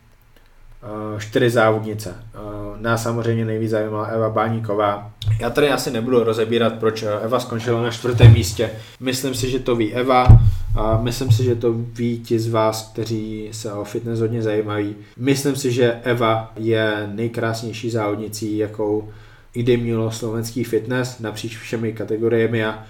čtyři 1.17 1.49
závodnice. 1.49 2.15
Eh, 2.35 2.39
nás 2.77 3.03
samozřejmě 3.03 3.45
nejvíc 3.45 3.69
zajímala 3.69 4.05
Eva 4.05 4.29
Báníková. 4.29 5.11
Já 5.39 5.49
tady 5.49 5.69
asi 5.69 5.91
nebudu 5.91 6.23
rozebírat, 6.23 6.73
proč 6.73 7.03
eh, 7.03 7.19
Eva 7.21 7.39
skončila 7.39 7.81
na 7.81 7.91
čtvrtém 7.91 8.33
místě. 8.33 8.69
Myslím 8.99 9.35
si, 9.35 9.49
že 9.49 9.59
to 9.59 9.75
ví 9.75 9.93
Eva 9.93 10.27
a 10.75 10.97
myslím 11.01 11.31
si, 11.31 11.43
že 11.43 11.55
to 11.55 11.73
ví 11.73 12.19
ti 12.19 12.39
z 12.39 12.49
vás, 12.49 12.89
kteří 12.93 13.49
se 13.51 13.73
o 13.73 13.83
fitness 13.83 14.19
hodně 14.19 14.41
zajímají. 14.41 14.95
Myslím 15.17 15.55
si, 15.55 15.71
že 15.71 15.99
Eva 16.03 16.51
je 16.55 17.09
nejkrásnější 17.13 17.89
závodnicí, 17.89 18.57
jakou 18.57 19.09
kdy 19.53 19.77
mělo 19.77 20.11
slovenský 20.11 20.63
fitness 20.63 21.19
napříč 21.19 21.57
všemi 21.57 21.93
kategoriemi 21.93 22.65
a 22.65 22.83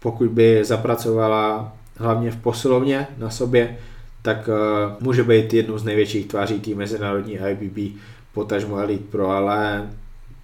pokud 0.00 0.30
by 0.30 0.64
zapracovala 0.64 1.72
hlavně 1.96 2.30
v 2.30 2.36
posilovně 2.36 3.06
na 3.18 3.30
sobě, 3.30 3.76
tak 4.26 4.48
uh, 4.48 4.54
může 5.00 5.24
být 5.24 5.54
jednou 5.54 5.78
z 5.78 5.84
největších 5.84 6.26
tváří 6.26 6.60
té 6.60 6.74
mezinárodní 6.74 7.38
IBB, 7.50 7.96
potažmo 8.34 8.78
Elite 8.78 9.10
Pro, 9.10 9.30
ale 9.30 9.90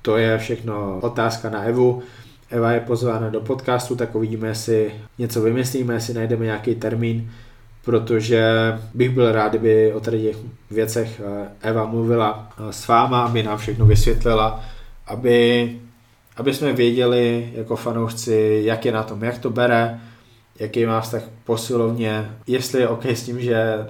to 0.02 0.16
je 0.16 0.38
všechno 0.38 0.98
otázka 1.02 1.50
na 1.50 1.62
Evu. 1.62 2.02
Eva 2.50 2.72
je 2.72 2.80
pozvána 2.80 3.28
do 3.30 3.40
podcastu, 3.40 3.96
tak 3.96 4.14
uvidíme, 4.14 4.48
jestli 4.48 4.92
něco 5.18 5.42
vymyslíme, 5.42 5.94
jestli 5.94 6.14
najdeme 6.14 6.44
nějaký 6.44 6.74
termín, 6.74 7.30
protože 7.84 8.42
bych 8.94 9.10
byl 9.10 9.32
rád, 9.32 9.48
kdyby 9.48 9.92
o 9.92 10.00
tady 10.00 10.22
těch 10.22 10.36
věcech 10.70 11.20
eh, 11.24 11.48
Eva 11.68 11.86
mluvila 11.86 12.48
eh, 12.58 12.72
s 12.72 12.88
váma, 12.88 13.24
aby 13.24 13.42
nám 13.42 13.58
všechno 13.58 13.86
vysvětlila, 13.86 14.64
aby, 15.06 15.70
aby 16.36 16.54
jsme 16.54 16.72
věděli 16.72 17.50
jako 17.54 17.76
fanoušci, 17.76 18.62
jak 18.64 18.84
je 18.84 18.92
na 18.92 19.02
tom, 19.02 19.24
jak 19.24 19.38
to 19.38 19.50
bere, 19.50 20.00
jaký 20.58 20.86
má 20.86 21.00
vztah 21.00 21.22
posilovně, 21.44 22.30
jestli 22.46 22.80
je 22.80 22.88
OK 22.88 23.04
s 23.04 23.22
tím, 23.22 23.40
že 23.40 23.86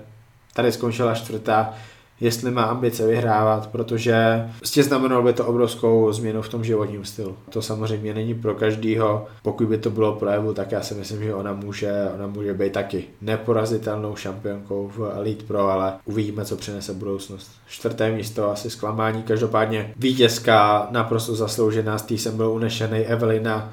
tady 0.54 0.72
skončila 0.72 1.14
čtvrtá, 1.14 1.74
jestli 2.20 2.50
má 2.50 2.62
ambice 2.62 3.06
vyhrávat, 3.06 3.66
protože 3.66 4.48
prostě 4.58 4.82
znamenalo 4.82 5.22
by 5.22 5.32
to 5.32 5.46
obrovskou 5.46 6.12
změnu 6.12 6.42
v 6.42 6.48
tom 6.48 6.64
životním 6.64 7.04
stylu. 7.04 7.36
To 7.50 7.62
samozřejmě 7.62 8.14
není 8.14 8.34
pro 8.34 8.54
každýho. 8.54 9.26
Pokud 9.42 9.68
by 9.68 9.78
to 9.78 9.90
bylo 9.90 10.12
pro 10.12 10.28
Evu, 10.28 10.54
tak 10.54 10.72
já 10.72 10.82
si 10.82 10.94
myslím, 10.94 11.22
že 11.22 11.34
ona 11.34 11.52
může, 11.52 11.92
ona 12.14 12.26
může 12.26 12.54
být 12.54 12.72
taky 12.72 13.04
neporazitelnou 13.20 14.16
šampionkou 14.16 14.90
v 14.96 15.12
Elite 15.14 15.44
Pro, 15.44 15.68
ale 15.68 15.94
uvidíme, 16.04 16.44
co 16.44 16.56
přinese 16.56 16.94
budoucnost. 16.94 17.50
Čtvrté 17.66 18.10
místo 18.10 18.50
asi 18.50 18.70
zklamání, 18.70 19.22
každopádně 19.22 19.94
vítězka 19.96 20.86
naprosto 20.90 21.34
zasloužená, 21.34 21.98
z 21.98 22.10
jsem 22.10 22.36
byl 22.36 22.50
unešený 22.50 22.98
Evelina 22.98 23.72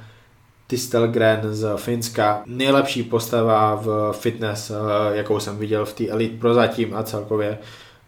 Tistelgren 0.70 1.40
z 1.52 1.78
Finska. 1.78 2.42
Nejlepší 2.46 3.04
postava 3.04 3.76
v 3.76 4.12
fitness, 4.12 4.72
eh, 4.72 4.76
jakou 5.18 5.40
jsem 5.40 5.58
viděl 5.58 5.86
v 5.86 5.94
té 5.94 6.08
Elite 6.08 6.38
Pro 6.38 6.54
zatím 6.54 6.94
a 6.94 7.04
celkově 7.04 7.58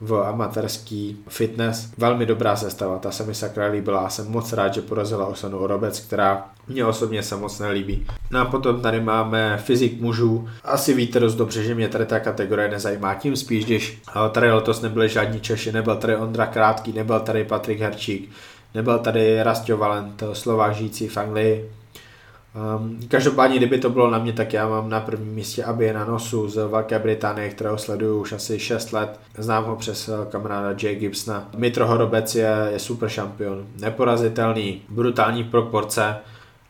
v 0.02 0.14
amatérský 0.14 1.18
fitness. 1.28 1.90
Velmi 1.98 2.26
dobrá 2.26 2.56
sestava, 2.56 3.00
ta 3.00 3.12
se 3.12 3.24
mi 3.24 3.36
sakra 3.36 3.66
líbila 3.66 4.10
jsem 4.10 4.32
moc 4.32 4.54
rád, 4.54 4.74
že 4.74 4.82
porazila 4.82 5.26
Osanu 5.26 5.58
Orobec, 5.58 6.00
která 6.00 6.46
mě 6.68 6.86
osobně 6.86 7.24
se 7.24 7.36
moc 7.36 7.60
nelíbí. 7.60 8.06
No 8.32 8.40
a 8.40 8.46
potom 8.46 8.82
tady 8.82 9.02
máme 9.02 9.58
fyzik 9.58 10.02
mužů. 10.02 10.50
Asi 10.64 10.94
víte 10.94 11.20
dost 11.20 11.36
dobře, 11.36 11.64
že 11.64 11.76
mě 11.76 11.90
tady 11.90 12.06
ta 12.06 12.20
kategorie 12.20 12.70
nezajímá, 12.70 13.16
tím 13.16 13.36
spíš, 13.36 13.66
když 13.66 14.02
eh, 14.10 14.30
tady 14.30 14.52
letos 14.52 14.82
nebyli 14.82 15.10
žádní 15.10 15.40
Češi, 15.40 15.72
nebyl 15.72 15.96
tady 15.96 16.16
Ondra 16.16 16.46
Krátký, 16.46 16.94
nebyl 16.94 17.20
tady 17.20 17.44
Patrik 17.44 17.80
Herčík, 17.80 18.32
nebyl 18.76 19.00
tady 19.00 19.44
Rastio 19.44 19.78
Valent, 19.78 20.24
Slovák 20.34 20.76
žijící 20.76 21.08
v 21.08 21.18
Anglii, 21.18 21.70
Um, 22.56 23.00
každopádně, 23.08 23.58
kdyby 23.58 23.78
to 23.78 23.90
bylo 23.90 24.10
na 24.10 24.20
mě, 24.20 24.34
tak 24.34 24.54
já 24.54 24.68
mám 24.68 24.90
na 24.90 25.00
prvním 25.00 25.34
místě 25.34 25.66
na 25.94 26.06
Nosu 26.06 26.50
z 26.50 26.68
Velké 26.68 27.00
Británie, 27.00 27.50
kterého 27.50 27.78
sleduju 27.78 28.22
už 28.22 28.32
asi 28.32 28.60
6 28.60 28.94
let. 28.94 29.20
Znám 29.38 29.66
ho 29.66 29.76
přes 29.76 30.10
eh, 30.10 30.12
kamaráda 30.30 30.76
Jay 30.84 30.96
Gibsona. 30.96 31.50
Mitro 31.58 31.88
Horobec 31.88 32.36
je, 32.36 32.68
je 32.72 32.80
super 32.80 33.10
šampion, 33.10 33.68
neporazitelný, 33.80 34.82
brutální 34.90 35.44
proporce, 35.44 36.16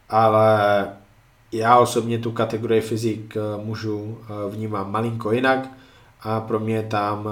ale 0.10 0.88
já 1.52 1.78
osobně 1.78 2.20
tu 2.20 2.32
kategorii 2.32 2.82
fyzik 2.82 3.38
eh, 3.38 3.63
mužů 3.63 4.17
eh, 4.22 4.52
vnímám 4.52 4.91
malinko 4.91 5.32
jinak 5.32 5.70
a 6.22 6.39
pro 6.39 6.60
mě 6.60 6.76
je 6.76 6.84
tam 6.84 7.30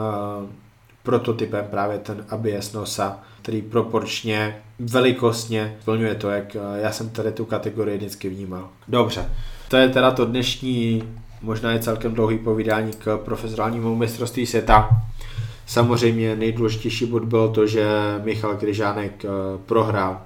prototypem 1.03 1.65
právě 1.71 1.97
ten 1.97 2.25
Abies 2.29 2.73
Nosa, 2.73 3.19
který 3.49 3.61
proporčně, 3.61 4.61
velikostně 4.79 5.77
splňuje 5.81 6.15
to, 6.15 6.29
jak 6.29 6.55
eh, 6.55 6.81
já 6.81 6.91
jsem 6.91 7.09
tady 7.09 7.31
tu 7.31 7.45
kategorii 7.45 7.97
vždycky 7.97 8.29
vnímal. 8.29 8.69
Dobře, 8.87 9.29
to 9.69 9.77
je 9.77 9.89
teda 9.89 10.11
to 10.11 10.25
dnešní, 10.25 11.03
možná 11.41 11.71
je 11.71 11.79
celkem 11.79 12.13
dlouhý 12.13 12.37
povídání 12.37 12.91
k 12.93 13.17
profesionálnímu 13.17 13.95
mistrovství 13.95 14.45
světa. 14.45 14.89
Samozřejmě 15.65 16.35
nejdůležitější 16.35 17.05
bod 17.05 17.23
bylo 17.23 17.47
to, 17.49 17.67
že 17.67 17.87
Michal 18.23 18.55
Kryžánek 18.55 19.25
eh, 19.25 19.29
prohrál. 19.65 20.21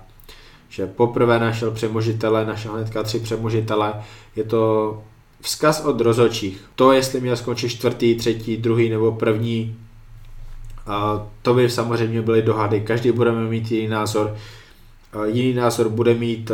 Že 0.69 0.87
poprvé 0.87 1.39
našel 1.39 1.71
přemožitele, 1.71 2.45
našel 2.45 2.73
hnedka 2.73 3.03
tři 3.03 3.19
přemožitele. 3.19 3.93
Je 4.35 4.43
to 4.43 5.03
vzkaz 5.41 5.85
od 5.85 6.01
rozočích. 6.01 6.65
To, 6.75 6.91
jestli 6.91 7.21
měl 7.21 7.35
skončit 7.35 7.69
čtvrtý, 7.69 8.15
třetí, 8.15 8.57
druhý 8.57 8.89
nebo 8.89 9.11
první, 9.11 9.75
to 11.41 11.53
by 11.53 11.69
samozřejmě 11.69 12.21
byly 12.21 12.41
dohady, 12.41 12.81
každý 12.81 13.11
budeme 13.11 13.43
mít 13.43 13.71
jiný 13.71 13.87
názor. 13.87 14.35
Jiný 15.25 15.53
názor 15.53 15.89
bude 15.89 16.13
mít 16.13 16.51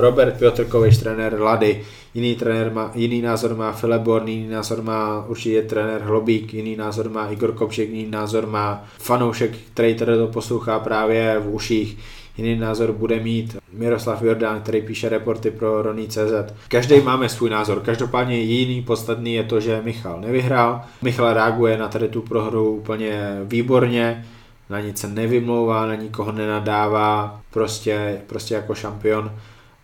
Robert 0.00 0.38
Piotrkovič, 0.38 0.98
trenér 0.98 1.40
Lady, 1.40 1.82
jiný, 2.14 2.34
trenér 2.34 2.72
má, 2.72 2.90
jiný 2.94 3.22
názor 3.22 3.54
má 3.56 3.72
Filip 3.72 4.02
Born, 4.02 4.28
jiný 4.28 4.48
názor 4.48 4.82
má 4.82 5.24
určitě 5.26 5.62
trenér 5.62 6.00
Hlobík, 6.02 6.54
jiný 6.54 6.76
názor 6.76 7.10
má 7.10 7.26
Igor 7.26 7.52
Kopček, 7.52 7.88
jiný 7.88 8.10
názor 8.10 8.46
má 8.46 8.84
fanoušek, 8.98 9.56
který 9.72 9.94
tady 9.94 10.16
to 10.16 10.26
poslouchá 10.26 10.78
právě 10.78 11.38
v 11.38 11.54
uších, 11.54 11.98
jiný 12.36 12.56
názor 12.56 12.92
bude 12.92 13.20
mít 13.20 13.56
Miroslav 13.72 14.22
Jordán, 14.22 14.60
který 14.60 14.82
píše 14.82 15.08
reporty 15.08 15.50
pro 15.50 15.82
Roní.cz. 15.82 16.52
Každý 16.68 17.00
máme 17.00 17.28
svůj 17.28 17.50
názor, 17.50 17.80
každopádně 17.80 18.40
jiný 18.40 18.82
podstatný 18.82 19.34
je 19.34 19.44
to, 19.44 19.60
že 19.60 19.82
Michal 19.84 20.20
nevyhrál. 20.20 20.82
Michal 21.02 21.34
reaguje 21.34 21.78
na 21.78 21.88
tady 21.88 22.08
tu 22.08 22.22
prohru 22.22 22.76
úplně 22.76 23.40
výborně, 23.44 24.26
na 24.70 24.80
nic 24.80 24.98
se 25.00 25.08
nevymlouvá, 25.08 25.86
na 25.86 25.94
nikoho 25.94 26.32
nenadává, 26.32 27.40
prostě, 27.50 28.20
prostě 28.26 28.54
jako 28.54 28.74
šampion. 28.74 29.32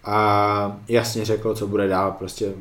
A 0.04 0.76
jasně 0.88 1.24
řekl, 1.24 1.54
co 1.54 1.66
bude 1.66 1.88
dál, 1.88 2.14
prostě 2.18 2.52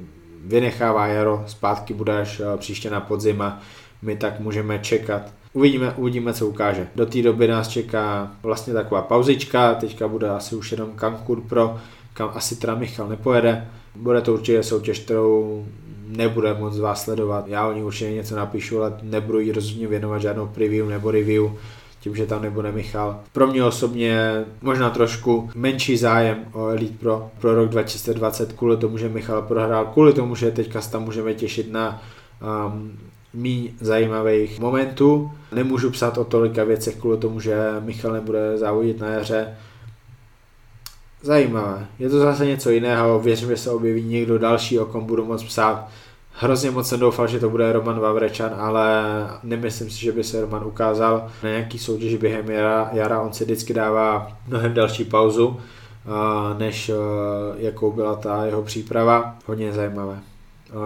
vynechává 0.46 1.08
jaro, 1.08 1.44
zpátky 1.48 1.94
bude 1.94 2.22
až 2.22 2.42
příště 2.58 2.90
na 2.90 3.00
podzim 3.00 3.42
a 3.42 3.60
my 4.02 4.16
tak 4.16 4.40
můžeme 4.40 4.80
čekat 4.80 5.22
Uvidíme, 5.54 5.94
uvidíme, 5.98 6.34
co 6.34 6.48
ukáže. 6.48 6.88
Do 6.96 7.06
té 7.06 7.22
doby 7.22 7.48
nás 7.48 7.68
čeká 7.68 8.32
vlastně 8.44 8.74
taková 8.74 9.02
pauzička, 9.02 9.74
teďka 9.74 10.08
bude 10.08 10.30
asi 10.30 10.56
už 10.56 10.72
jenom 10.72 10.92
Cancun 11.00 11.42
Pro, 11.42 11.78
kam 12.14 12.32
asi 12.34 12.56
teda 12.56 12.76
Michal 12.76 13.08
nepojede. 13.08 13.68
Bude 13.96 14.22
to 14.22 14.34
určitě 14.34 14.64
soutěž, 14.64 15.00
kterou 15.00 15.66
nebude 16.08 16.54
moc 16.54 16.80
vás 16.80 17.04
sledovat. 17.04 17.48
Já 17.48 17.68
o 17.68 17.74
ní 17.74 17.84
určitě 17.84 18.12
něco 18.12 18.36
napíšu, 18.36 18.80
ale 18.80 18.94
nebudu 19.02 19.40
jí 19.40 19.52
rozhodně 19.52 19.88
věnovat 19.88 20.20
žádnou 20.20 20.48
preview 20.48 20.90
nebo 20.90 21.12
review 21.12 21.52
tím, 22.00 22.16
že 22.16 22.26
tam 22.26 22.42
nebude 22.42 22.72
Michal. 22.72 23.20
Pro 23.32 23.48
mě 23.48 23.64
osobně 23.64 24.46
možná 24.62 24.90
trošku 24.90 25.50
menší 25.56 25.98
zájem 25.98 26.38
o 26.54 26.68
Elite 26.68 26.98
Pro 27.00 27.32
pro 27.40 27.56
rok 27.56 27.70
2020 27.70 28.54
kvůli 28.54 28.78
tomu, 28.78 28.98
že 28.98 29.10
Michal 29.10 29.42
prohrál, 29.42 29.86
kvůli 29.86 30.14
tomu, 30.14 30.36
že 30.36 30.52
teďka 30.52 30.82
se 30.82 30.92
tam 30.92 31.04
můžeme 31.04 31.34
těšit 31.34 31.72
na 31.72 32.02
um, 32.68 32.98
mý 33.34 33.74
zajímavých 33.80 34.60
momentů. 34.60 35.32
Nemůžu 35.52 35.90
psát 35.90 36.18
o 36.18 36.24
tolika 36.24 36.64
věcech 36.64 36.96
kvůli 36.96 37.18
tomu, 37.18 37.40
že 37.40 37.56
Michal 37.80 38.12
nebude 38.12 38.58
závodit 38.58 39.00
na 39.00 39.08
jaře. 39.08 39.58
Zajímavé. 41.22 41.86
Je 42.00 42.10
to 42.10 42.20
zase 42.20 42.46
něco 42.46 42.70
jiného, 42.70 43.20
věřím, 43.20 43.50
že 43.50 43.58
se 43.58 43.72
objeví 43.72 44.04
někdo 44.04 44.38
další, 44.38 44.80
o 44.80 44.86
kom 44.86 45.06
budu 45.06 45.26
moc 45.26 45.44
psát. 45.44 45.88
Hrozně 46.34 46.72
moc 46.72 46.88
jsem 46.88 47.00
doufal, 47.00 47.28
že 47.28 47.40
to 47.40 47.50
bude 47.50 47.74
Roman 47.74 48.00
Vavrečan, 48.00 48.52
ale 48.58 49.04
nemyslím 49.44 49.90
si, 49.90 50.02
že 50.02 50.12
by 50.12 50.24
se 50.24 50.42
Roman 50.42 50.64
ukázal 50.64 51.28
na 51.44 51.50
nějaký 51.50 51.80
soutěž 51.80 52.16
během 52.16 52.50
jara. 52.50 52.90
jara. 52.94 53.22
On 53.22 53.34
si 53.34 53.44
vždycky 53.44 53.74
dává 53.74 54.32
mnohem 54.48 54.74
další 54.74 55.06
pauzu, 55.06 55.60
než 56.58 56.92
jakou 57.58 57.92
byla 57.92 58.16
ta 58.16 58.46
jeho 58.46 58.62
příprava. 58.62 59.36
Hodně 59.46 59.74
zajímavé. 59.74 60.20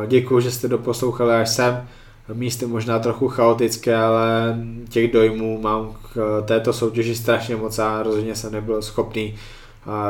Děkuji, 0.08 0.40
že 0.40 0.52
jste 0.52 0.68
doposlouchali 0.68 1.34
až 1.34 1.50
sem. 1.50 1.88
Místy 2.34 2.66
možná 2.66 3.00
trochu 3.00 3.28
chaotické, 3.28 3.96
ale 3.96 4.58
těch 4.90 5.12
dojmů 5.12 5.62
mám 5.62 5.96
k 6.14 6.44
této 6.46 6.74
soutěži 6.74 7.16
strašně 7.16 7.56
moc 7.56 7.80
a 7.80 8.04
rozhodně 8.04 8.36
jsem 8.36 8.52
nebyl 8.52 8.82
schopný 8.82 9.36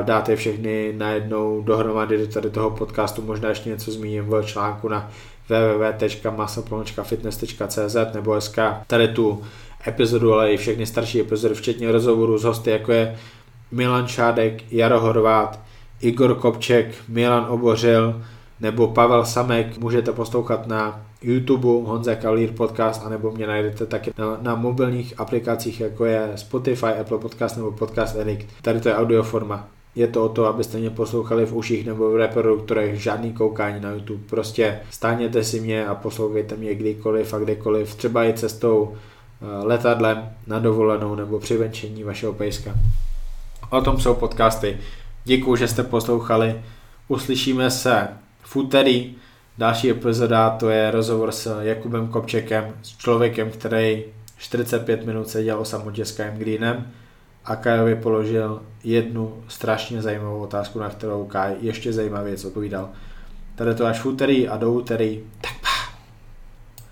dát 0.02 0.30
je 0.30 0.36
všechny 0.36 0.93
najednou 0.97 1.62
dohromady 1.62 2.17
do 2.17 2.28
tady 2.28 2.49
toho 2.49 2.69
podcastu. 2.69 3.21
Možná 3.21 3.49
ještě 3.49 3.69
něco 3.69 3.91
zmíním 3.91 4.23
v 4.23 4.43
článku 4.43 4.89
na 4.89 5.12
www.masoplončkafitness.cz 5.49 7.95
nebo 8.13 8.41
SK. 8.41 8.58
Tady 8.88 9.08
tu 9.08 9.43
epizodu, 9.88 10.34
ale 10.34 10.52
i 10.52 10.58
všechny 10.58 10.86
starší 10.86 11.21
epizody, 11.21 11.56
včetně 11.56 11.91
rozhovorů 11.91 12.38
s 12.38 12.43
hosty, 12.43 12.69
jako 12.69 12.91
je 12.91 13.17
Milan 13.71 14.08
Šádek, 14.08 14.73
Jaro 14.73 14.99
Horvát, 14.99 15.60
Igor 16.02 16.36
Kopček, 16.36 16.95
Milan 17.08 17.45
Obořil 17.49 18.21
nebo 18.63 18.88
Pavel 18.88 19.26
Samek. 19.26 19.78
Můžete 19.78 20.12
poslouchat 20.12 20.67
na 20.67 21.06
YouTube 21.21 21.67
Honza 21.67 22.15
Kalír 22.15 22.52
podcast, 22.52 23.06
anebo 23.06 23.32
mě 23.32 23.47
najdete 23.47 23.86
taky 23.86 24.13
na, 24.17 24.38
na 24.41 24.56
mobilních 24.56 25.19
aplikacích, 25.19 25.82
jako 25.82 26.06
je 26.06 26.32
Spotify, 26.36 26.86
Apple 26.86 27.17
Podcast 27.17 27.58
nebo 27.58 27.71
Podcast 27.71 28.15
Addict. 28.19 28.45
Tady 28.62 28.82
to 28.82 28.89
je 28.89 28.95
audioforma. 28.95 29.67
Je 29.95 30.08
to 30.08 30.26
o 30.26 30.30
to, 30.30 30.45
abyste 30.45 30.78
mě 30.78 30.89
poslouchali 30.89 31.45
v 31.45 31.54
uších 31.54 31.86
nebo 31.86 32.12
v 32.12 32.15
reproduktorech, 32.15 33.02
žádný 33.02 33.34
koukání 33.34 33.82
na 33.82 33.91
YouTube. 33.91 34.23
Prostě 34.30 34.80
stáhněte 34.89 35.43
si 35.43 35.60
mě 35.60 35.86
a 35.86 35.95
poslouchejte 35.95 36.56
mě 36.56 36.76
kdykoliv 36.76 37.34
a 37.34 37.39
kdekoliv, 37.39 37.95
třeba 37.95 38.26
i 38.26 38.34
cestou 38.34 38.93
eh, 38.93 39.65
letadlem 39.65 40.30
na 40.47 40.60
dovolenou 40.60 41.15
nebo 41.15 41.39
při 41.39 41.58
venčení 41.58 42.04
vašeho 42.04 42.34
pejska. 42.34 42.73
O 43.69 43.82
tom 43.82 43.99
jsou 43.99 44.13
podcasty. 44.13 44.78
Děkuji, 45.26 45.56
že 45.56 45.67
jste 45.67 45.84
poslouchali. 45.84 46.62
Uslyšíme 47.08 47.71
se 47.71 48.08
úterý. 48.55 49.15
Další 49.57 49.89
epizoda 49.89 50.49
to 50.49 50.69
je 50.69 50.91
rozhovor 50.91 51.31
s 51.31 51.61
Jakubem 51.61 52.07
Kopčekem, 52.07 52.73
s 52.81 52.97
člověkem, 52.97 53.51
který 53.51 54.03
45 54.37 55.05
minut 55.05 55.29
seděl 55.29 55.59
o 55.59 55.65
samotě 55.65 56.05
s 56.05 56.11
Kajem 56.11 56.37
Greenem 56.37 56.91
a 57.45 57.55
Kajovi 57.55 57.95
položil 57.95 58.61
jednu 58.83 59.43
strašně 59.47 60.01
zajímavou 60.01 60.39
otázku, 60.39 60.79
na 60.79 60.89
kterou 60.89 61.25
Kaj 61.25 61.55
ještě 61.61 61.93
zajímavěji 61.93 62.37
odpovídal. 62.45 62.89
Tady 63.55 63.75
to 63.75 63.85
až 63.85 63.99
v 63.99 64.05
úterý 64.05 64.47
a 64.47 64.57
do 64.57 64.71
úterý, 64.71 65.23
tak 65.41 65.53
pa. 65.61 65.72